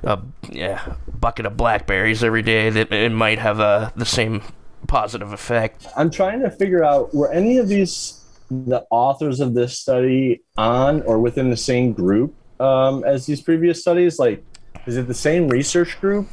a 0.05 0.21
yeah 0.51 0.95
bucket 1.21 1.47
of 1.47 1.57
blackberries 1.57 2.25
every 2.25 2.43
day, 2.43 2.71
that 2.71 2.93
it 2.93 3.13
might 3.13 3.39
have 3.39 3.61
uh, 3.61 3.91
the 3.97 4.07
same 4.07 4.43
positive 4.89 5.33
effect. 5.33 5.87
I'm 5.97 6.11
trying 6.11 6.41
to 6.41 6.51
figure 6.51 6.85
out 6.85 7.15
were 7.15 7.31
any 7.31 7.59
of 7.59 7.69
these 7.69 8.19
the 8.51 8.85
authors 8.91 9.41
of 9.41 9.55
this 9.55 9.79
study 9.79 10.43
on 10.59 11.03
or 11.03 11.19
within 11.19 11.49
the 11.49 11.57
same 11.57 11.93
group 11.93 12.35
um, 12.61 13.03
as 13.05 13.27
these 13.27 13.41
previous 13.41 13.81
studies? 13.81 14.19
Like, 14.19 14.45
is 14.87 14.97
it 14.97 15.09
the 15.09 15.15
same 15.15 15.49
research 15.49 16.01
group? 16.01 16.29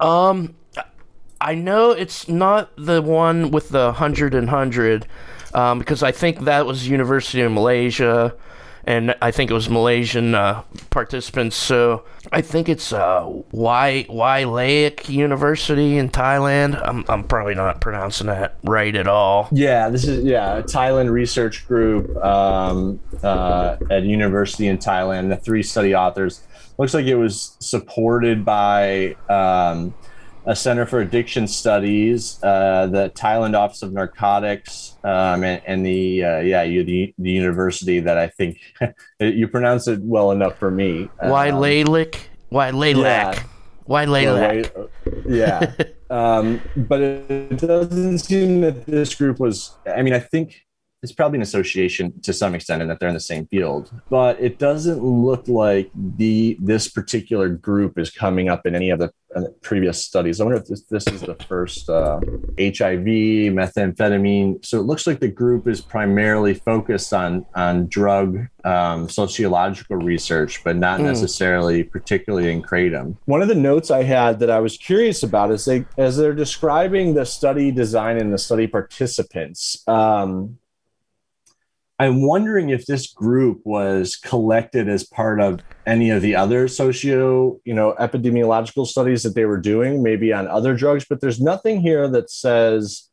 Um, 0.00 0.54
I 1.40 1.54
know 1.54 1.90
it's 1.90 2.28
not 2.28 2.70
the 2.76 3.00
one 3.02 3.50
with 3.50 3.70
the 3.70 3.92
hundred 3.92 4.34
and 4.34 4.48
hundred, 4.48 5.06
um, 5.54 5.78
because 5.78 6.02
I 6.02 6.12
think 6.12 6.40
that 6.40 6.66
was 6.66 6.88
University 6.88 7.40
of 7.40 7.52
Malaysia, 7.52 8.34
and 8.90 9.14
I 9.22 9.30
think 9.30 9.52
it 9.52 9.54
was 9.54 9.70
Malaysian 9.70 10.34
uh, 10.34 10.62
participants. 10.90 11.54
So 11.54 12.02
I 12.32 12.40
think 12.40 12.68
it's 12.68 12.92
uh, 12.92 13.24
Y 13.52 14.04
Laik 14.08 15.08
University 15.08 15.96
in 15.96 16.08
Thailand. 16.08 16.80
I'm 16.84 17.04
I'm 17.08 17.22
probably 17.22 17.54
not 17.54 17.80
pronouncing 17.80 18.26
that 18.26 18.56
right 18.64 18.94
at 18.96 19.06
all. 19.06 19.48
Yeah, 19.52 19.90
this 19.90 20.08
is 20.08 20.24
yeah 20.24 20.62
Thailand 20.62 21.10
research 21.10 21.68
group 21.68 22.16
um, 22.16 22.98
uh, 23.22 23.76
at 23.90 24.02
university 24.02 24.66
in 24.66 24.78
Thailand. 24.78 25.28
The 25.28 25.36
three 25.36 25.62
study 25.62 25.94
authors 25.94 26.42
looks 26.76 26.92
like 26.92 27.06
it 27.06 27.14
was 27.14 27.56
supported 27.60 28.44
by 28.44 29.14
um, 29.28 29.94
a 30.50 30.56
Center 30.56 30.84
for 30.84 30.98
Addiction 30.98 31.46
Studies, 31.46 32.42
uh, 32.42 32.88
the 32.88 33.10
Thailand 33.10 33.56
Office 33.56 33.82
of 33.82 33.92
Narcotics, 33.92 34.96
um, 35.04 35.44
and, 35.44 35.62
and 35.64 35.86
the 35.86 36.24
uh, 36.24 36.38
yeah 36.40 36.64
you, 36.64 36.82
the 36.82 37.14
the 37.18 37.30
university 37.30 38.00
that 38.00 38.18
I 38.18 38.26
think 38.26 38.58
you 39.20 39.46
pronounce 39.46 39.86
it 39.86 40.00
well 40.02 40.32
enough 40.32 40.58
for 40.58 40.72
me. 40.72 41.08
Why 41.20 41.50
Um, 41.50 41.60
Laik 41.60 42.16
Y 42.50 42.70
Lailak 42.72 43.34
yeah. 43.34 43.42
Y 43.86 44.02
or 44.02 44.06
Lailak. 44.08 44.88
yeah. 45.28 45.72
um, 46.10 46.60
but 46.76 47.00
it 47.00 47.58
doesn't 47.58 48.18
seem 48.18 48.60
that 48.62 48.86
this 48.86 49.14
group 49.14 49.38
was, 49.38 49.76
I 49.86 50.02
mean, 50.02 50.14
I 50.14 50.18
think 50.18 50.66
it's 51.02 51.12
probably 51.12 51.38
an 51.38 51.42
association 51.42 52.12
to 52.22 52.32
some 52.32 52.54
extent 52.54 52.82
in 52.82 52.88
that 52.88 53.00
they're 53.00 53.08
in 53.08 53.14
the 53.14 53.20
same 53.20 53.46
field, 53.46 53.90
but 54.10 54.38
it 54.40 54.58
doesn't 54.58 55.02
look 55.02 55.48
like 55.48 55.90
the 55.94 56.58
this 56.60 56.88
particular 56.88 57.48
group 57.48 57.98
is 57.98 58.10
coming 58.10 58.48
up 58.50 58.66
in 58.66 58.74
any 58.74 58.90
of 58.90 58.98
the 58.98 59.10
uh, 59.34 59.42
previous 59.62 60.04
studies. 60.04 60.40
I 60.40 60.44
wonder 60.44 60.58
if 60.58 60.66
this, 60.66 60.82
this 60.84 61.06
is 61.06 61.20
the 61.22 61.36
first 61.48 61.88
uh, 61.88 62.18
HIV, 62.58 63.06
methamphetamine. 63.54 64.64
So 64.64 64.78
it 64.80 64.82
looks 64.82 65.06
like 65.06 65.20
the 65.20 65.28
group 65.28 65.68
is 65.68 65.80
primarily 65.80 66.52
focused 66.54 67.14
on 67.14 67.46
on 67.54 67.86
drug 67.86 68.46
um, 68.64 69.08
sociological 69.08 69.96
research, 69.96 70.62
but 70.64 70.76
not 70.76 71.00
Hmm. 71.00 71.06
necessarily 71.06 71.82
particularly 71.84 72.52
in 72.52 72.60
kratom. 72.62 73.16
One 73.24 73.40
of 73.40 73.48
the 73.48 73.54
notes 73.54 73.90
I 73.90 74.02
had 74.02 74.40
that 74.40 74.50
I 74.50 74.60
was 74.60 74.76
curious 74.76 75.22
about 75.22 75.50
is 75.50 75.64
they 75.64 75.86
as 75.96 76.16
they're 76.18 76.34
describing 76.34 77.14
the 77.14 77.24
study 77.24 77.70
design 77.70 78.18
and 78.18 78.32
the 78.32 78.38
study 78.38 78.66
participants. 78.66 79.82
Um, 79.88 80.58
I'm 82.00 82.22
wondering 82.22 82.70
if 82.70 82.86
this 82.86 83.12
group 83.12 83.60
was 83.64 84.16
collected 84.16 84.88
as 84.88 85.04
part 85.04 85.38
of 85.38 85.60
any 85.86 86.08
of 86.08 86.22
the 86.22 86.34
other 86.34 86.66
socio, 86.66 87.60
you 87.66 87.74
know, 87.74 87.94
epidemiological 88.00 88.86
studies 88.86 89.22
that 89.24 89.34
they 89.34 89.44
were 89.44 89.58
doing, 89.58 90.02
maybe 90.02 90.32
on 90.32 90.48
other 90.48 90.74
drugs, 90.74 91.04
but 91.06 91.20
there's 91.20 91.42
nothing 91.42 91.82
here 91.82 92.08
that 92.08 92.30
says 92.30 93.06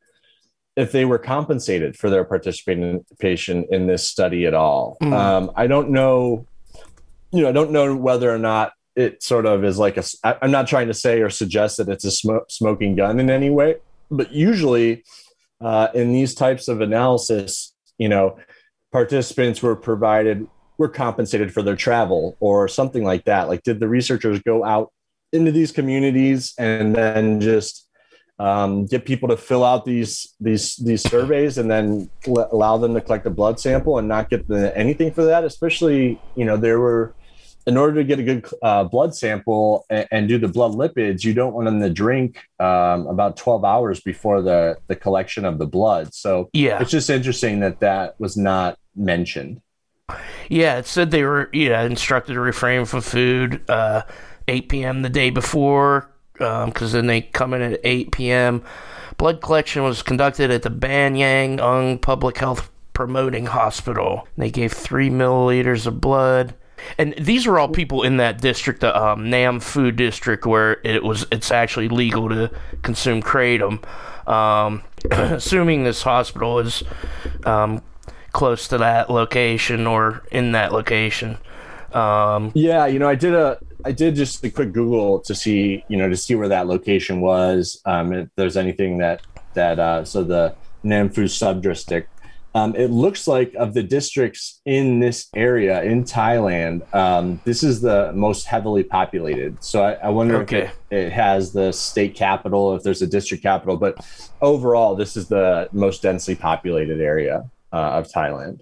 if 0.78 0.94
they 0.94 1.04
were 1.04 1.18
compensated 1.18 1.98
for 1.98 2.10
their 2.10 2.24
participation 2.24 3.66
in 3.70 3.88
this 3.88 4.08
study 4.08 4.46
at 4.46 4.54
all. 4.54 4.96
Mm. 5.04 5.14
Um, 5.14 5.52
I 5.58 5.68
don't 5.68 5.90
know, 5.90 6.46
you 7.34 7.42
know, 7.42 7.50
I 7.50 7.52
don't 7.52 7.72
know 7.72 7.94
whether 7.94 8.34
or 8.34 8.40
not 8.40 8.72
it 8.96 9.22
sort 9.22 9.46
of 9.46 9.66
is 9.66 9.78
like 9.78 9.98
a, 9.98 10.04
I- 10.24 10.38
I'm 10.42 10.52
not 10.52 10.66
trying 10.66 10.88
to 10.88 10.94
say 10.94 11.22
or 11.22 11.30
suggest 11.30 11.76
that 11.78 11.90
it's 11.90 12.06
a 12.06 12.12
sm- 12.12 12.48
smoking 12.48 12.96
gun 12.96 13.20
in 13.20 13.30
any 13.30 13.50
way, 13.50 13.76
but 14.10 14.32
usually 14.32 15.04
uh, 15.60 15.90
in 15.94 16.14
these 16.14 16.34
types 16.34 16.70
of 16.70 16.80
analysis, 16.80 17.74
you 17.98 18.08
know, 18.08 18.38
participants 18.98 19.62
were 19.62 19.76
provided 19.76 20.48
were 20.80 20.90
compensated 20.90 21.54
for 21.54 21.62
their 21.62 21.76
travel 21.76 22.36
or 22.40 22.68
something 22.68 23.04
like 23.04 23.24
that. 23.26 23.48
Like 23.48 23.62
did 23.64 23.80
the 23.80 23.88
researchers 23.88 24.40
go 24.42 24.64
out 24.66 24.92
into 25.32 25.52
these 25.52 25.72
communities 25.72 26.54
and 26.58 26.96
then 26.96 27.40
just 27.40 27.88
um, 28.40 28.86
get 28.86 29.06
people 29.06 29.30
to 29.30 29.38
fill 29.38 29.64
out 29.64 29.86
these 29.86 30.36
these 30.40 30.76
these 30.78 31.02
surveys 31.14 31.58
and 31.60 31.70
then 31.70 32.10
l- 32.28 32.50
allow 32.52 32.78
them 32.78 32.94
to 32.96 33.02
collect 33.02 33.26
a 33.28 33.30
blood 33.32 33.60
sample 33.60 33.98
and 34.00 34.08
not 34.08 34.30
get 34.32 34.48
the, 34.48 34.76
anything 34.78 35.12
for 35.12 35.24
that? 35.26 35.44
Especially 35.44 36.20
you 36.36 36.46
know 36.46 36.58
there 36.58 36.80
were 36.80 37.14
in 37.68 37.76
order 37.78 37.96
to 37.96 38.04
get 38.12 38.18
a 38.18 38.24
good 38.24 38.48
uh, 38.64 38.84
blood 38.86 39.14
sample 39.14 39.86
and, 39.90 40.08
and 40.12 40.28
do 40.30 40.38
the 40.40 40.48
blood 40.48 40.72
lipids 40.72 41.24
you 41.26 41.34
don't 41.34 41.54
want 41.54 41.66
them 41.66 41.82
to 41.82 41.90
drink 41.90 42.40
um, 42.62 43.06
about 43.08 43.36
12 43.36 43.66
hours 43.66 44.00
before 44.00 44.42
the 44.42 44.78
the 44.88 44.96
collection 44.96 45.44
of 45.46 45.58
the 45.62 45.68
blood. 45.68 46.14
So 46.14 46.50
Yeah. 46.54 46.82
it's 46.82 46.92
just 46.92 47.10
interesting 47.10 47.60
that 47.62 47.80
that 47.82 48.06
was 48.20 48.38
not 48.38 48.78
mentioned. 48.98 49.62
Yeah, 50.50 50.78
it 50.78 50.86
said 50.86 51.12
they 51.12 51.24
were 51.24 51.50
yeah 51.54 51.84
instructed 51.84 52.34
to 52.34 52.40
refrain 52.40 52.86
from 52.86 53.02
food 53.02 53.70
uh, 53.70 54.04
8 54.48 54.70
p.m. 54.70 55.02
the 55.02 55.10
day 55.10 55.30
before 55.30 56.10
because 56.34 56.92
then 56.92 57.08
they 57.08 57.22
come 57.22 57.54
in 57.54 57.62
at 57.62 57.80
8 57.84 58.12
p.m. 58.12 58.64
Blood 59.18 59.42
collection 59.42 59.84
was 59.84 60.04
conducted 60.04 60.52
at 60.52 60.62
the 60.62 60.70
Ban 60.70 61.16
Yang 61.16 61.60
Ung 61.60 61.98
Public 61.98 62.38
Health 62.38 62.70
Promoting 62.94 63.48
Hospital. 63.48 64.28
They 64.38 64.52
gave 64.52 64.72
three 64.72 65.10
milliliters 65.10 65.88
of 65.88 66.00
blood. 66.00 66.54
And 67.00 67.16
these 67.20 67.48
were 67.48 67.58
all 67.58 67.70
people 67.70 68.04
in 68.04 68.18
that 68.18 68.40
district, 68.40 68.82
the 68.82 68.96
um, 68.96 69.32
Nam 69.32 69.60
Phu 69.60 69.94
District, 69.96 70.46
where 70.46 70.80
it 70.84 71.04
was 71.04 71.26
it's 71.32 71.52
actually 71.52 71.90
legal 71.90 72.30
to 72.30 72.52
consume 72.84 73.24
kratom. 73.24 73.84
Um, 74.30 74.84
assuming 75.12 75.84
this 75.84 76.04
hospital 76.04 76.60
is 76.60 76.84
um, 77.46 77.82
close 78.34 78.68
to 78.70 78.78
that 78.78 79.10
location 79.10 79.88
or 79.88 80.24
in 80.32 80.52
that 80.54 80.72
location. 80.72 81.38
Um, 81.94 82.52
Yeah, 82.54 82.86
you 82.88 83.00
know, 83.00 83.08
I 83.10 83.16
did 83.16 83.34
a 83.34 83.58
I 83.86 83.92
did 83.92 84.16
just 84.16 84.44
a 84.44 84.50
quick 84.50 84.74
Google 84.74 85.22
to 85.22 85.34
see, 85.34 85.86
you 85.88 85.98
know, 85.98 86.10
to 86.10 86.18
see 86.18 86.36
where 86.36 86.50
that 86.50 86.68
location 86.68 87.22
was. 87.22 87.82
Um, 87.86 88.12
if 88.14 88.30
there's 88.36 88.58
anything 88.58 88.98
that 89.00 89.22
that 89.56 89.80
uh, 89.80 90.06
so 90.06 90.24
the 90.24 90.56
Nam 90.84 91.10
Phu 91.10 91.26
subdistrict. 91.26 92.08
Um, 92.56 92.76
it 92.76 92.90
looks 92.90 93.28
like 93.28 93.54
of 93.56 93.76
the 93.76 93.84
districts 93.84 94.62
in 94.66 95.00
this 95.00 95.28
area 95.36 95.84
in 95.84 96.06
Thailand, 96.06 96.82
um, 96.96 97.40
this 97.46 97.62
is 97.62 97.82
the 97.82 98.12
most 98.14 98.48
heavily 98.48 98.84
populated. 98.84 99.64
So 99.64 99.84
I, 99.84 99.92
I 99.94 100.10
wonder 100.10 100.42
Okay. 100.42 100.62
if 100.64 100.74
it, 100.90 100.98
it 100.98 101.12
has 101.12 101.54
the 101.54 101.72
state 101.72 102.16
capital, 102.16 102.76
if 102.76 102.82
there's 102.82 103.04
a 103.04 103.08
district 103.08 103.44
capital, 103.44 103.78
but 103.78 104.00
overall, 104.42 104.96
this 104.96 105.16
is 105.16 105.28
the 105.28 105.70
most 105.72 106.02
densely 106.02 106.36
populated 106.36 107.00
area 107.00 107.44
uh, 107.78 108.00
of 108.00 108.08
Thailand. 108.12 108.62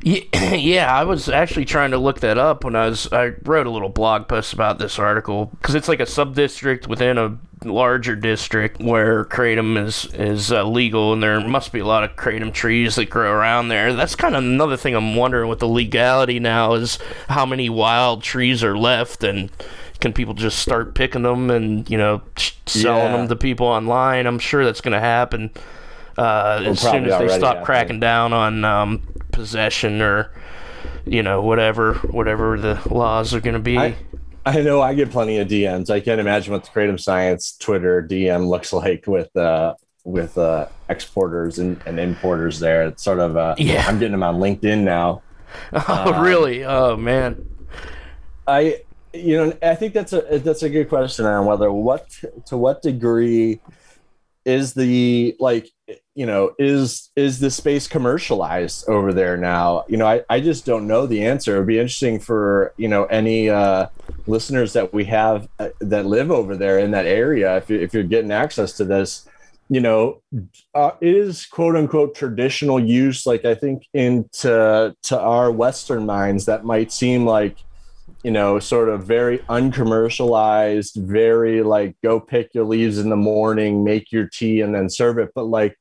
yeah, 0.02 0.86
I 0.92 1.02
was 1.04 1.28
actually 1.28 1.64
trying 1.64 1.90
to 1.90 1.98
look 1.98 2.20
that 2.20 2.38
up 2.38 2.62
when 2.64 2.76
I 2.76 2.88
was. 2.88 3.08
I 3.12 3.32
wrote 3.42 3.66
a 3.66 3.70
little 3.70 3.88
blog 3.88 4.28
post 4.28 4.52
about 4.52 4.78
this 4.78 4.98
article 4.98 5.46
because 5.60 5.74
it's 5.74 5.88
like 5.88 6.00
a 6.00 6.06
sub 6.06 6.34
district 6.36 6.86
within 6.86 7.18
a 7.18 7.36
larger 7.64 8.14
district 8.14 8.80
where 8.80 9.24
kratom 9.24 9.76
is 9.84 10.06
is 10.14 10.52
uh, 10.52 10.62
legal, 10.64 11.12
and 11.12 11.20
there 11.22 11.40
must 11.40 11.72
be 11.72 11.80
a 11.80 11.84
lot 11.86 12.04
of 12.04 12.14
kratom 12.14 12.52
trees 12.52 12.94
that 12.94 13.10
grow 13.10 13.32
around 13.32 13.68
there. 13.68 13.92
That's 13.92 14.14
kind 14.14 14.36
of 14.36 14.44
another 14.44 14.76
thing 14.76 14.94
I'm 14.94 15.16
wondering 15.16 15.48
with 15.48 15.58
the 15.58 15.68
legality 15.68 16.38
now 16.38 16.74
is 16.74 16.98
how 17.28 17.44
many 17.44 17.68
wild 17.68 18.22
trees 18.22 18.62
are 18.62 18.76
left 18.78 19.24
and. 19.24 19.50
Can 20.00 20.12
people 20.12 20.34
just 20.34 20.60
start 20.60 20.94
picking 20.94 21.22
them 21.22 21.50
and 21.50 21.90
you 21.90 21.98
know 21.98 22.22
selling 22.66 23.10
Yeah. 23.10 23.16
them 23.16 23.26
to 23.26 23.34
people 23.34 23.66
online? 23.66 24.26
I'm 24.28 24.38
sure 24.38 24.64
that's 24.64 24.80
going 24.80 24.92
to 24.92 25.00
happen 25.00 25.50
uh, 26.18 26.62
as 26.66 26.80
soon 26.80 27.06
as 27.06 27.18
they 27.18 27.28
stop 27.38 27.64
cracking 27.64 28.00
down 28.00 28.32
on 28.32 28.64
um, 28.64 29.02
possession 29.32 30.02
or 30.02 30.32
you 31.06 31.22
know 31.22 31.40
whatever 31.42 31.94
whatever 31.94 32.58
the 32.58 32.80
laws 32.90 33.32
are 33.34 33.40
going 33.40 33.54
to 33.54 33.60
be. 33.60 33.78
I- 33.78 33.96
I 34.46 34.62
know 34.62 34.80
I 34.80 34.94
get 34.94 35.10
plenty 35.10 35.36
of 35.38 35.48
DMs. 35.48 35.90
I 35.90 36.00
can't 36.00 36.20
imagine 36.20 36.54
what 36.54 36.64
the 36.64 36.70
Kratom 36.70 36.98
Science 36.98 37.54
Twitter 37.58 38.02
DM 38.02 38.48
looks 38.48 38.72
like 38.82 39.06
with 39.06 39.34
uh, 39.36 39.74
with 40.04 40.38
uh, 40.38 40.68
exporters 40.88 41.58
and, 41.58 41.78
and 41.84 42.00
importers 42.00 42.58
there. 42.58 42.86
It's 42.86 43.02
sort 43.02 43.18
of 43.18 43.36
uh, 43.36 43.56
Yeah. 43.58 43.84
I'm 43.86 43.98
getting 43.98 44.12
them 44.12 44.22
on 44.22 44.36
LinkedIn 44.36 44.84
now. 44.84 45.22
Oh, 45.72 46.14
Um, 46.14 46.22
really? 46.22 46.64
Oh, 46.64 46.96
man. 46.96 47.46
I 48.46 48.80
you 49.12 49.36
know 49.36 49.52
I 49.62 49.74
think 49.74 49.92
that's 49.92 50.12
a 50.14 50.38
that's 50.38 50.62
a 50.62 50.70
good 50.70 50.88
question 50.88 51.26
on 51.26 51.44
whether 51.44 51.70
what 51.70 52.08
to 52.46 52.56
what 52.56 52.80
degree 52.80 53.60
is 54.46 54.72
the 54.72 55.36
like 55.38 55.68
you 56.14 56.26
know 56.26 56.54
is 56.58 57.10
is 57.16 57.40
the 57.40 57.50
space 57.50 57.86
commercialized 57.86 58.88
over 58.88 59.12
there 59.12 59.36
now? 59.36 59.84
You 59.88 59.96
know 59.96 60.06
I, 60.06 60.22
I 60.28 60.40
just 60.40 60.64
don't 60.64 60.86
know 60.86 61.06
the 61.06 61.24
answer. 61.24 61.54
It'd 61.54 61.66
be 61.66 61.78
interesting 61.78 62.20
for 62.20 62.74
you 62.76 62.88
know 62.88 63.04
any 63.04 63.48
uh 63.50 63.86
listeners 64.26 64.72
that 64.74 64.92
we 64.92 65.04
have 65.06 65.48
uh, 65.58 65.70
that 65.80 66.06
live 66.06 66.30
over 66.30 66.56
there 66.56 66.78
in 66.78 66.90
that 66.90 67.06
area 67.06 67.56
if, 67.56 67.70
you, 67.70 67.78
if 67.78 67.94
you're 67.94 68.02
getting 68.02 68.32
access 68.32 68.72
to 68.74 68.84
this. 68.84 69.28
You 69.70 69.80
know 69.82 70.22
uh, 70.74 70.92
is 71.02 71.44
quote 71.44 71.76
unquote 71.76 72.14
traditional 72.14 72.80
use 72.80 73.26
like 73.26 73.44
i 73.44 73.54
think 73.54 73.82
into 73.92 74.96
to 75.02 75.20
our 75.20 75.52
western 75.52 76.06
minds 76.06 76.46
that 76.46 76.64
might 76.64 76.90
seem 76.90 77.26
like 77.26 77.58
you 78.24 78.30
know, 78.30 78.58
sort 78.58 78.88
of 78.88 79.04
very 79.04 79.38
uncommercialized, 79.48 80.96
very 80.96 81.62
like 81.62 81.96
go 82.02 82.18
pick 82.18 82.52
your 82.54 82.64
leaves 82.64 82.98
in 82.98 83.10
the 83.10 83.16
morning, 83.16 83.84
make 83.84 84.10
your 84.10 84.26
tea, 84.26 84.60
and 84.60 84.74
then 84.74 84.90
serve 84.90 85.18
it. 85.18 85.30
But 85.34 85.44
like 85.44 85.77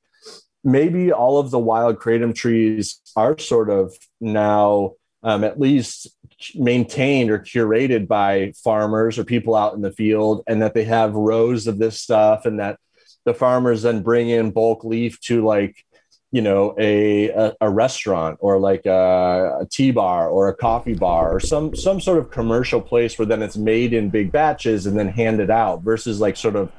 maybe 0.68 1.14
all 1.14 1.40
of 1.40 1.50
the 1.50 1.58
wild 1.58 1.98
kratom 1.98 2.36
trees 2.36 3.02
are 3.16 3.40
sort 3.40 3.70
of 3.70 3.96
now 4.20 4.92
um, 5.24 5.46
at 5.46 5.60
least 5.60 6.10
maintained 6.56 7.32
or 7.32 7.40
curated 7.40 8.08
by 8.08 8.52
farmers 8.64 9.18
or 9.18 9.24
people 9.24 9.56
out 9.56 9.74
in 9.74 9.82
the 9.82 9.92
field, 9.92 10.44
and 10.46 10.62
that 10.62 10.74
they 10.74 10.84
have 10.84 11.14
rows 11.14 11.68
of 11.68 11.80
this 11.80 12.00
stuff, 12.00 12.46
and 12.46 12.60
that 12.60 12.78
the 13.26 13.34
farmers 13.34 13.82
then 13.82 14.04
bring 14.04 14.30
in 14.30 14.52
bulk 14.52 14.84
leaf 14.84 15.20
to 15.22 15.44
like 15.44 15.84
you 16.32 16.42
know 16.42 16.76
a 16.78 17.30
a, 17.30 17.54
a 17.62 17.70
restaurant 17.70 18.38
or 18.42 18.60
like 18.60 18.86
a, 18.86 19.60
a 19.62 19.66
tea 19.72 19.92
bar 19.92 20.30
or 20.30 20.50
a 20.50 20.56
coffee 20.56 20.94
bar 20.94 21.34
or 21.34 21.40
some 21.40 21.76
some 21.76 22.02
sort 22.02 22.20
of 22.20 22.30
commercial 22.30 22.82
place 22.82 23.18
where 23.18 23.26
then 23.26 23.42
it's 23.42 23.58
made 23.58 23.94
in 23.94 24.10
big 24.10 24.34
batches 24.34 24.86
and 24.86 25.00
then 25.00 25.08
handed 25.08 25.50
out 25.50 25.82
versus 25.82 26.20
like 26.20 26.36
sort 26.36 26.58
of 26.58 26.72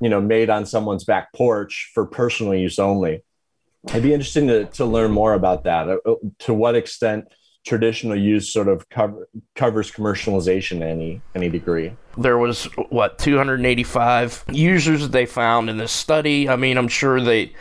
you 0.00 0.08
know 0.08 0.20
made 0.20 0.50
on 0.50 0.66
someone's 0.66 1.04
back 1.04 1.32
porch 1.32 1.90
for 1.94 2.04
personal 2.04 2.54
use 2.54 2.78
only 2.78 3.22
it'd 3.88 4.02
be 4.02 4.12
interesting 4.12 4.46
to, 4.48 4.64
to 4.66 4.84
learn 4.84 5.10
more 5.10 5.34
about 5.34 5.64
that 5.64 5.88
Uh, 5.88 5.98
uh, 6.06 6.14
to 6.38 6.54
what 6.54 6.74
extent 6.74 7.26
traditional 7.64 8.16
use 8.16 8.52
sort 8.52 8.68
of 8.68 8.88
cover, 8.88 9.28
covers 9.54 9.90
commercialization 9.90 10.78
to 10.78 10.86
any 10.86 11.20
any 11.34 11.48
degree 11.48 11.92
there 12.18 12.38
was 12.38 12.64
what 12.88 13.18
285 13.18 14.44
users 14.50 15.08
they 15.10 15.26
found 15.26 15.68
in 15.68 15.76
this 15.76 15.92
study. 15.92 16.48
I 16.48 16.56
mean, 16.56 16.78
I'm 16.78 16.88
sure 16.88 17.20
they 17.20 17.52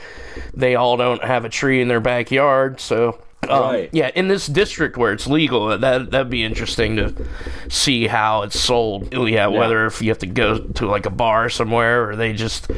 they 0.53 0.75
all 0.75 0.97
don't 0.97 1.23
have 1.23 1.45
a 1.45 1.49
tree 1.49 1.81
in 1.81 1.87
their 1.87 1.99
backyard, 1.99 2.79
so 2.79 3.19
um, 3.49 3.61
Right. 3.63 3.89
yeah, 3.91 4.11
in 4.15 4.27
this 4.27 4.47
district 4.47 4.97
where 4.97 5.11
it's 5.13 5.27
legal, 5.27 5.77
that 5.77 6.11
that'd 6.11 6.29
be 6.29 6.43
interesting 6.43 6.95
to 6.97 7.13
see 7.69 8.07
how 8.07 8.43
it's 8.43 8.59
sold. 8.59 9.13
Yeah, 9.13 9.47
whether 9.47 9.85
if 9.85 10.01
you 10.01 10.09
have 10.09 10.19
to 10.19 10.27
go 10.27 10.59
to 10.59 10.85
like 10.87 11.05
a 11.05 11.09
bar 11.09 11.49
somewhere 11.49 12.09
or 12.09 12.15
they 12.15 12.33
just 12.33 12.69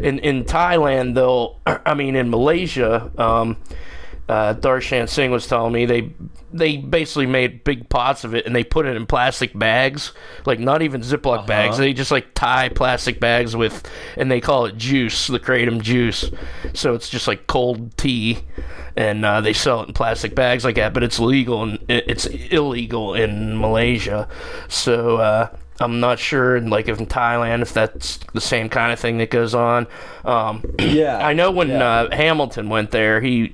in 0.00 0.18
in 0.20 0.44
Thailand 0.44 1.14
they'll 1.14 1.60
I 1.66 1.94
mean 1.94 2.16
in 2.16 2.30
Malaysia 2.30 3.10
um 3.18 3.56
uh, 4.28 4.54
Darshan 4.54 5.08
Singh 5.08 5.30
was 5.30 5.46
telling 5.46 5.72
me 5.72 5.86
they 5.86 6.12
they 6.52 6.78
basically 6.78 7.26
made 7.26 7.62
big 7.64 7.88
pots 7.88 8.24
of 8.24 8.34
it 8.34 8.44
and 8.46 8.56
they 8.56 8.64
put 8.64 8.86
it 8.86 8.96
in 8.96 9.06
plastic 9.06 9.56
bags, 9.56 10.12
like 10.46 10.58
not 10.58 10.82
even 10.82 11.00
Ziploc 11.02 11.46
bags. 11.46 11.78
They 11.78 11.92
just 11.92 12.10
like 12.10 12.34
tie 12.34 12.68
plastic 12.70 13.20
bags 13.20 13.54
with, 13.54 13.88
and 14.16 14.30
they 14.30 14.40
call 14.40 14.66
it 14.66 14.76
juice, 14.76 15.26
the 15.28 15.38
kratom 15.38 15.80
juice. 15.80 16.28
So 16.74 16.94
it's 16.94 17.08
just 17.08 17.28
like 17.28 17.46
cold 17.46 17.96
tea, 17.96 18.38
and 18.96 19.24
uh, 19.24 19.40
they 19.40 19.52
sell 19.52 19.82
it 19.82 19.88
in 19.88 19.94
plastic 19.94 20.34
bags 20.34 20.64
like 20.64 20.76
that. 20.76 20.94
But 20.94 21.02
it's 21.02 21.18
legal 21.18 21.62
and 21.62 21.78
it's 21.88 22.26
illegal 22.26 23.14
in 23.14 23.58
Malaysia. 23.58 24.28
So. 24.68 25.18
Uh, 25.18 25.56
I'm 25.78 26.00
not 26.00 26.18
sure, 26.18 26.58
like 26.58 26.88
if 26.88 26.98
in 26.98 27.04
Thailand, 27.04 27.60
if 27.60 27.74
that's 27.74 28.16
the 28.32 28.40
same 28.40 28.70
kind 28.70 28.94
of 28.94 28.98
thing 28.98 29.18
that 29.18 29.28
goes 29.28 29.54
on. 29.54 29.86
Um, 30.24 30.64
yeah 30.78 31.18
I 31.26 31.34
know 31.34 31.50
when 31.50 31.68
Yeah. 31.68 31.84
uh, 31.86 32.16
Hamilton 32.16 32.70
went 32.70 32.92
there, 32.92 33.20
he 33.20 33.52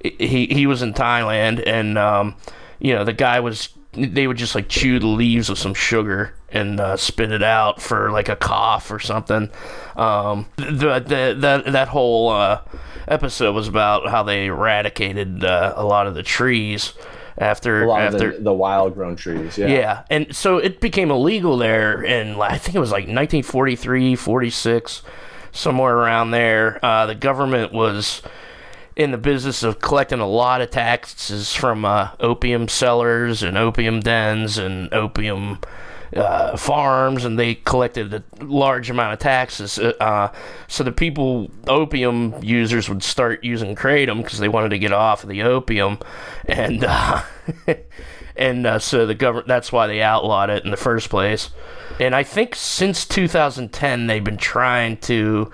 he 0.00 0.46
he 0.46 0.68
was 0.68 0.80
in 0.82 0.94
Thailand, 0.94 1.66
and 1.66 1.98
um, 1.98 2.36
you 2.78 2.94
know 2.94 3.02
the 3.02 3.12
guy 3.12 3.40
was. 3.40 3.70
They 3.94 4.28
would 4.28 4.36
just 4.36 4.54
like 4.54 4.68
chew 4.68 5.00
the 5.00 5.08
leaves 5.08 5.50
of 5.50 5.58
some 5.58 5.74
sugar 5.74 6.34
and 6.48 6.78
uh, 6.78 6.96
spit 6.96 7.32
it 7.32 7.42
out 7.42 7.80
for 7.80 8.10
like 8.10 8.28
a 8.28 8.36
cough 8.36 8.90
or 8.90 8.98
something. 8.98 9.50
Um, 9.96 10.46
the, 10.56 11.00
the, 11.00 11.36
that 11.38 11.72
that 11.72 11.88
whole 11.88 12.30
uh, 12.30 12.60
episode 13.08 13.54
was 13.54 13.68
about 13.68 14.08
how 14.08 14.22
they 14.22 14.46
eradicated 14.46 15.44
uh, 15.44 15.74
a 15.76 15.84
lot 15.84 16.06
of 16.06 16.14
the 16.14 16.22
trees 16.22 16.92
after 17.38 17.82
a 17.82 17.88
lot 17.88 18.00
after 18.00 18.30
of 18.30 18.36
the, 18.36 18.44
the 18.44 18.52
wild 18.52 18.94
grown 18.94 19.14
trees 19.14 19.58
yeah 19.58 19.66
yeah. 19.66 20.04
and 20.08 20.34
so 20.34 20.56
it 20.56 20.80
became 20.80 21.10
illegal 21.10 21.58
there 21.58 22.02
and 22.02 22.40
I 22.40 22.56
think 22.56 22.74
it 22.74 22.78
was 22.78 22.90
like 22.90 23.02
1943, 23.02 24.16
46, 24.16 25.02
somewhere 25.52 25.96
around 25.96 26.30
there. 26.30 26.82
Uh, 26.84 27.06
the 27.06 27.14
government 27.14 27.72
was 27.72 28.22
in 28.94 29.10
the 29.10 29.18
business 29.18 29.62
of 29.62 29.80
collecting 29.80 30.20
a 30.20 30.26
lot 30.26 30.62
of 30.62 30.70
taxes 30.70 31.52
from 31.52 31.84
uh, 31.84 32.10
opium 32.20 32.68
sellers 32.68 33.42
and 33.42 33.58
opium 33.58 34.00
dens 34.00 34.56
and 34.56 34.92
opium 34.94 35.58
uh, 36.14 36.56
farms, 36.56 37.24
and 37.24 37.38
they 37.38 37.54
collected 37.54 38.12
a 38.14 38.22
large 38.44 38.90
amount 38.90 39.12
of 39.12 39.18
taxes. 39.18 39.78
Uh, 39.78 39.92
Uh, 40.00 40.32
so 40.68 40.84
the 40.84 40.92
people, 40.92 41.50
opium 41.66 42.34
users, 42.42 42.88
would 42.88 43.02
start 43.02 43.42
using 43.42 43.74
kratom 43.74 44.22
because 44.22 44.38
they 44.38 44.48
wanted 44.48 44.68
to 44.68 44.78
get 44.78 44.92
off 44.92 45.22
of 45.22 45.28
the 45.28 45.42
opium, 45.42 45.98
and 46.46 46.84
uh, 46.84 47.22
and 48.36 48.66
uh, 48.66 48.78
so 48.78 49.06
the 49.06 49.14
government. 49.14 49.48
That's 49.48 49.72
why 49.72 49.86
they 49.86 50.02
outlawed 50.02 50.50
it 50.50 50.64
in 50.64 50.70
the 50.70 50.76
first 50.76 51.10
place. 51.10 51.50
And 51.98 52.14
I 52.14 52.22
think 52.22 52.54
since 52.54 53.06
2010, 53.06 54.06
they've 54.06 54.22
been 54.22 54.36
trying 54.36 54.98
to. 54.98 55.50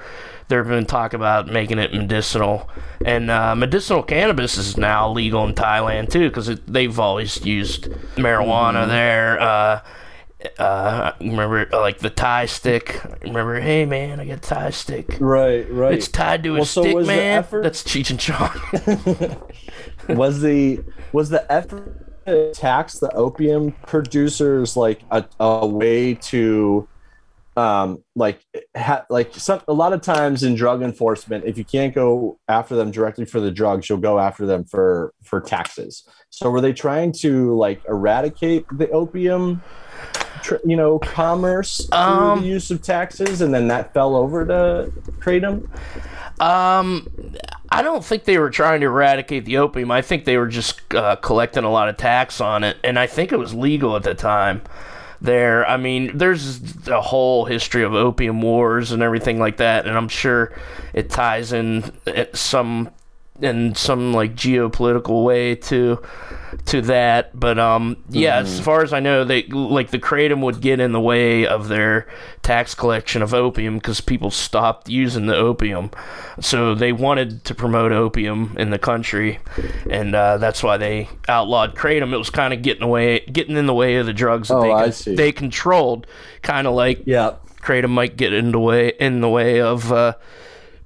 There've 0.49 0.69
been 0.69 0.85
talk 0.85 1.15
about 1.15 1.47
making 1.47 1.79
it 1.79 1.95
medicinal, 1.95 2.69
and 3.07 3.31
uh, 3.31 3.55
medicinal 3.55 4.03
cannabis 4.03 4.59
is 4.59 4.77
now 4.77 5.11
legal 5.11 5.47
in 5.47 5.55
Thailand 5.55 6.11
too, 6.11 6.29
because 6.29 6.49
they've 6.67 6.99
always 7.01 7.43
used 7.47 7.88
marijuana 8.17 8.87
there. 8.87 9.41
Uh, 10.59 10.63
uh, 10.63 11.13
remember 11.21 11.67
like 11.73 11.99
the 11.99 12.11
Thai 12.11 12.47
stick? 12.47 13.01
Remember, 13.23 13.61
hey 13.61 13.85
man, 13.85 14.21
I 14.21 14.27
got 14.27 14.39
a 14.39 14.41
Thai 14.41 14.71
stick. 14.71 15.17
right 15.21 15.71
right 15.71 15.95
It's 15.95 16.09
tied 16.09 16.43
to 16.45 16.51
a 16.51 16.55
Well, 16.55 16.65
stick, 16.65 16.97
man. 17.07 17.39
effort- 17.39 17.63
That's 17.63 17.83
Cheech 17.83 18.11
and 18.11 18.19
Chong. 18.21 19.39
was 20.17 20.41
the 20.41 20.81
was 21.13 21.29
the 21.31 21.51
effort 21.53 22.25
to 22.27 22.53
tax 22.53 22.99
the 22.99 23.11
opium 23.15 23.73
producers 23.87 24.77
like 24.77 25.01
a, 25.11 25.25
a 25.41 25.67
way 25.67 26.15
to 26.15 26.89
um 27.57 28.03
like 28.17 28.41
ha, 28.77 29.05
like 29.11 29.35
some 29.35 29.61
a 29.69 29.73
lot 29.73 29.93
of 29.93 30.01
times 30.01 30.43
in 30.43 30.55
drug 30.55 30.83
enforcement 30.83 31.45
if 31.45 31.59
you 31.59 31.65
can't 31.65 31.95
go 31.95 32.39
after 32.49 32.75
them 32.77 32.91
directly 32.91 33.27
for 33.27 33.41
the 33.41 33.51
drugs 33.51 33.89
you'll 33.91 33.99
go 33.99 34.19
after 34.19 34.47
them 34.47 34.65
for 34.65 35.13
for 35.23 35.39
taxes 35.41 36.09
so 36.31 36.49
were 36.49 36.63
they 36.63 36.73
trying 36.73 37.13
to 37.13 37.55
like 37.57 37.83
eradicate 37.89 38.65
the 38.79 38.89
opium 38.91 39.61
you 40.64 40.77
know 40.77 40.99
commerce 40.99 41.87
through 41.87 41.99
Um, 41.99 42.40
the 42.42 42.47
use 42.49 42.71
of 42.71 42.83
taxes 42.83 43.40
and 43.40 43.53
then 43.55 43.68
that 43.68 43.92
fell 43.95 44.16
over 44.16 44.45
to 44.47 44.92
kratom 45.21 45.68
Um, 46.40 47.09
I 47.71 47.83
don't 47.83 48.05
think 48.05 48.25
they 48.25 48.38
were 48.38 48.51
trying 48.51 48.81
to 48.81 48.87
eradicate 48.87 49.45
the 49.45 49.59
opium. 49.59 49.90
I 49.90 50.03
think 50.03 50.25
they 50.25 50.37
were 50.37 50.49
just 50.49 50.81
uh, 50.95 51.16
collecting 51.16 51.62
a 51.64 51.71
lot 51.71 51.88
of 51.88 51.97
tax 51.97 52.40
on 52.40 52.64
it, 52.64 52.77
and 52.83 52.99
I 52.99 53.07
think 53.07 53.33
it 53.33 53.38
was 53.38 53.55
legal 53.55 53.95
at 53.97 54.03
the 54.03 54.14
time. 54.14 54.62
There, 55.21 55.64
I 55.68 55.77
mean, 55.77 56.18
there's 56.18 56.61
a 56.88 57.01
whole 57.01 57.45
history 57.45 57.85
of 57.85 57.95
opium 57.95 58.42
wars 58.42 58.90
and 58.90 59.03
everything 59.03 59.38
like 59.38 59.59
that, 59.59 59.87
and 59.87 59.97
I'm 59.97 60.09
sure 60.09 60.53
it 60.92 61.11
ties 61.11 61.53
in 61.53 61.92
some 62.35 62.90
in 63.43 63.75
some 63.75 64.13
like 64.13 64.35
geopolitical 64.35 65.25
way 65.25 65.55
to 65.57 66.01
to 66.67 66.81
that. 66.83 67.39
But 67.39 67.59
um, 67.59 67.97
yeah, 68.09 68.39
as 68.39 68.61
far 68.61 68.83
as 68.83 68.93
I 68.93 69.01
know, 69.01 69.25
they 69.25 69.43
like 69.45 69.91
the 69.91 69.99
kratom 69.99 70.41
would 70.43 70.61
get 70.61 70.81
in 70.81 70.93
the 70.93 71.01
way 71.01 71.47
of 71.47 71.69
their 71.69 72.07
tax 72.43 72.75
collection 72.75 73.23
of 73.23 73.35
opium 73.35 73.75
because 73.77 74.01
people 74.01 74.31
stopped 74.31 74.89
using 74.89 75.27
the 75.27 75.37
opium. 75.37 75.91
So 76.41 76.75
they 76.75 76.93
wanted 76.93 77.45
to 77.45 77.55
promote 77.55 77.93
opium 77.93 78.55
in 78.59 78.71
the 78.71 78.79
country, 78.79 79.41
and 79.91 80.15
uh, 80.15 80.39
that's 80.39 80.63
why 80.63 80.77
they 80.77 81.09
outlawed 81.29 81.75
kratom. 81.75 82.13
It 82.13 82.19
was 82.19 82.31
kind 82.31 82.55
of 82.55 82.63
getting 82.63 82.83
away, 82.83 83.21
getting 83.21 83.57
in 83.57 83.67
the 83.67 83.75
way 83.75 83.97
of 83.97 84.07
the 84.07 84.13
drugs 84.13 84.49
that 84.49 84.55
Oh, 84.57 84.63
they 84.63 84.69
they 85.17 85.33
controlled, 85.33 86.07
kind 86.43 86.67
of 86.67 86.75
like 86.75 87.03
yeah 87.07 87.35
kratom 87.61 87.91
might 87.91 88.17
get 88.17 88.33
in 88.33 88.51
the 88.53 88.59
way 88.61 88.93
in 88.99 89.21
the 89.21 89.29
way 89.29 89.61
of 89.61 89.93
uh, 89.93 90.15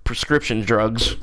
prescription 0.07 0.63
drugs 0.63 1.17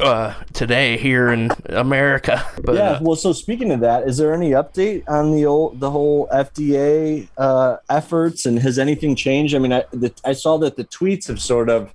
uh, 0.00 0.34
today 0.52 0.96
here 0.96 1.30
in 1.30 1.50
America. 1.66 2.44
But 2.64 2.74
yeah. 2.74 2.90
uh, 2.92 2.98
Well, 3.02 3.16
so 3.16 3.32
speaking 3.32 3.70
of 3.70 3.80
that, 3.80 4.08
is 4.08 4.16
there 4.16 4.34
any 4.34 4.50
update 4.50 5.04
on 5.06 5.30
the 5.30 5.46
old 5.46 5.78
the 5.78 5.90
whole 5.90 6.26
FDA 6.32 7.28
uh, 7.38 7.76
efforts, 7.88 8.46
and 8.46 8.58
has 8.58 8.78
anything 8.80 9.14
changed? 9.14 9.54
I 9.54 9.58
mean, 9.58 9.72
I 9.72 9.84
the, 9.92 10.12
I 10.24 10.32
saw 10.32 10.58
that 10.58 10.76
the 10.76 10.84
tweets 10.84 11.28
have 11.28 11.40
sort 11.40 11.68
of 11.70 11.94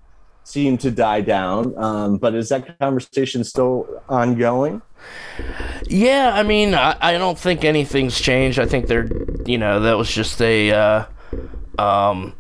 seemed 0.50 0.80
to 0.82 0.92
die 0.92 1.22
down. 1.22 1.78
Um, 1.78 2.18
but 2.18 2.34
is 2.34 2.50
that 2.50 2.80
conversation 2.80 3.44
still 3.44 4.02
ongoing? 4.10 4.82
Yeah, 5.88 6.32
I 6.34 6.44
mean, 6.44 6.74
I, 6.74 6.98
I 7.00 7.14
don't 7.14 7.38
think 7.38 7.64
anything's 7.64 8.20
changed. 8.20 8.60
I 8.60 8.66
think 8.66 8.88
they're, 8.88 9.10
you 9.46 9.58
know, 9.58 9.80
that 9.82 9.98
was 9.98 10.12
just 10.12 10.42
a, 10.42 10.72
uh, 10.72 11.06
um, 11.78 12.34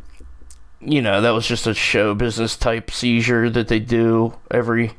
you 0.81 1.01
know, 1.01 1.21
that 1.21 1.31
was 1.31 1.47
just 1.47 1.67
a 1.67 1.73
show 1.73 2.13
business 2.15 2.55
type 2.55 2.91
seizure 2.91 3.49
that 3.49 3.67
they 3.67 3.79
do 3.79 4.33
every 4.49 4.93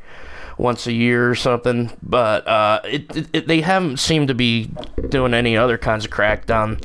once 0.59 0.87
a 0.87 0.93
year 0.93 1.31
or 1.31 1.35
something. 1.35 1.91
But 2.03 2.47
uh, 2.47 2.81
it, 2.85 3.17
it, 3.17 3.29
it, 3.33 3.49
they 3.49 3.63
haven't 3.63 3.99
seemed 3.99 4.29
to 4.29 4.35
be 4.35 4.71
doing 5.09 5.35
any 5.35 5.57
other 5.57 5.79
kinds 5.79 6.05
of 6.05 6.11
crackdown, 6.11 6.83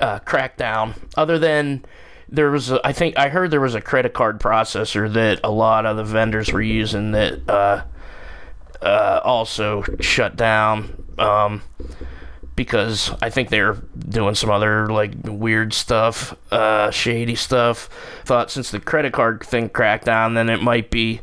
uh, 0.00 0.20
crackdown 0.20 0.94
other 1.16 1.38
than 1.38 1.84
there 2.28 2.50
was 2.50 2.70
a, 2.70 2.86
I 2.86 2.92
think 2.92 3.18
I 3.18 3.28
heard 3.28 3.50
there 3.50 3.60
was 3.60 3.74
a 3.74 3.80
credit 3.80 4.12
card 4.12 4.40
processor 4.40 5.12
that 5.12 5.40
a 5.44 5.50
lot 5.50 5.86
of 5.86 5.96
the 5.96 6.04
vendors 6.04 6.52
were 6.52 6.62
using 6.62 7.12
that 7.12 7.48
uh, 7.48 7.84
uh, 8.82 9.20
also 9.24 9.84
shut 10.00 10.36
down. 10.36 11.04
Um, 11.18 11.62
because 12.56 13.10
I 13.20 13.30
think 13.30 13.48
they're 13.48 13.74
doing 14.08 14.34
some 14.34 14.50
other 14.50 14.88
like 14.88 15.12
weird 15.24 15.72
stuff, 15.72 16.36
uh, 16.52 16.90
shady 16.90 17.34
stuff. 17.34 17.88
Thought 18.24 18.50
since 18.50 18.70
the 18.70 18.80
credit 18.80 19.12
card 19.12 19.42
thing 19.42 19.68
cracked 19.68 20.04
down, 20.04 20.34
then 20.34 20.48
it 20.48 20.62
might 20.62 20.90
be 20.90 21.20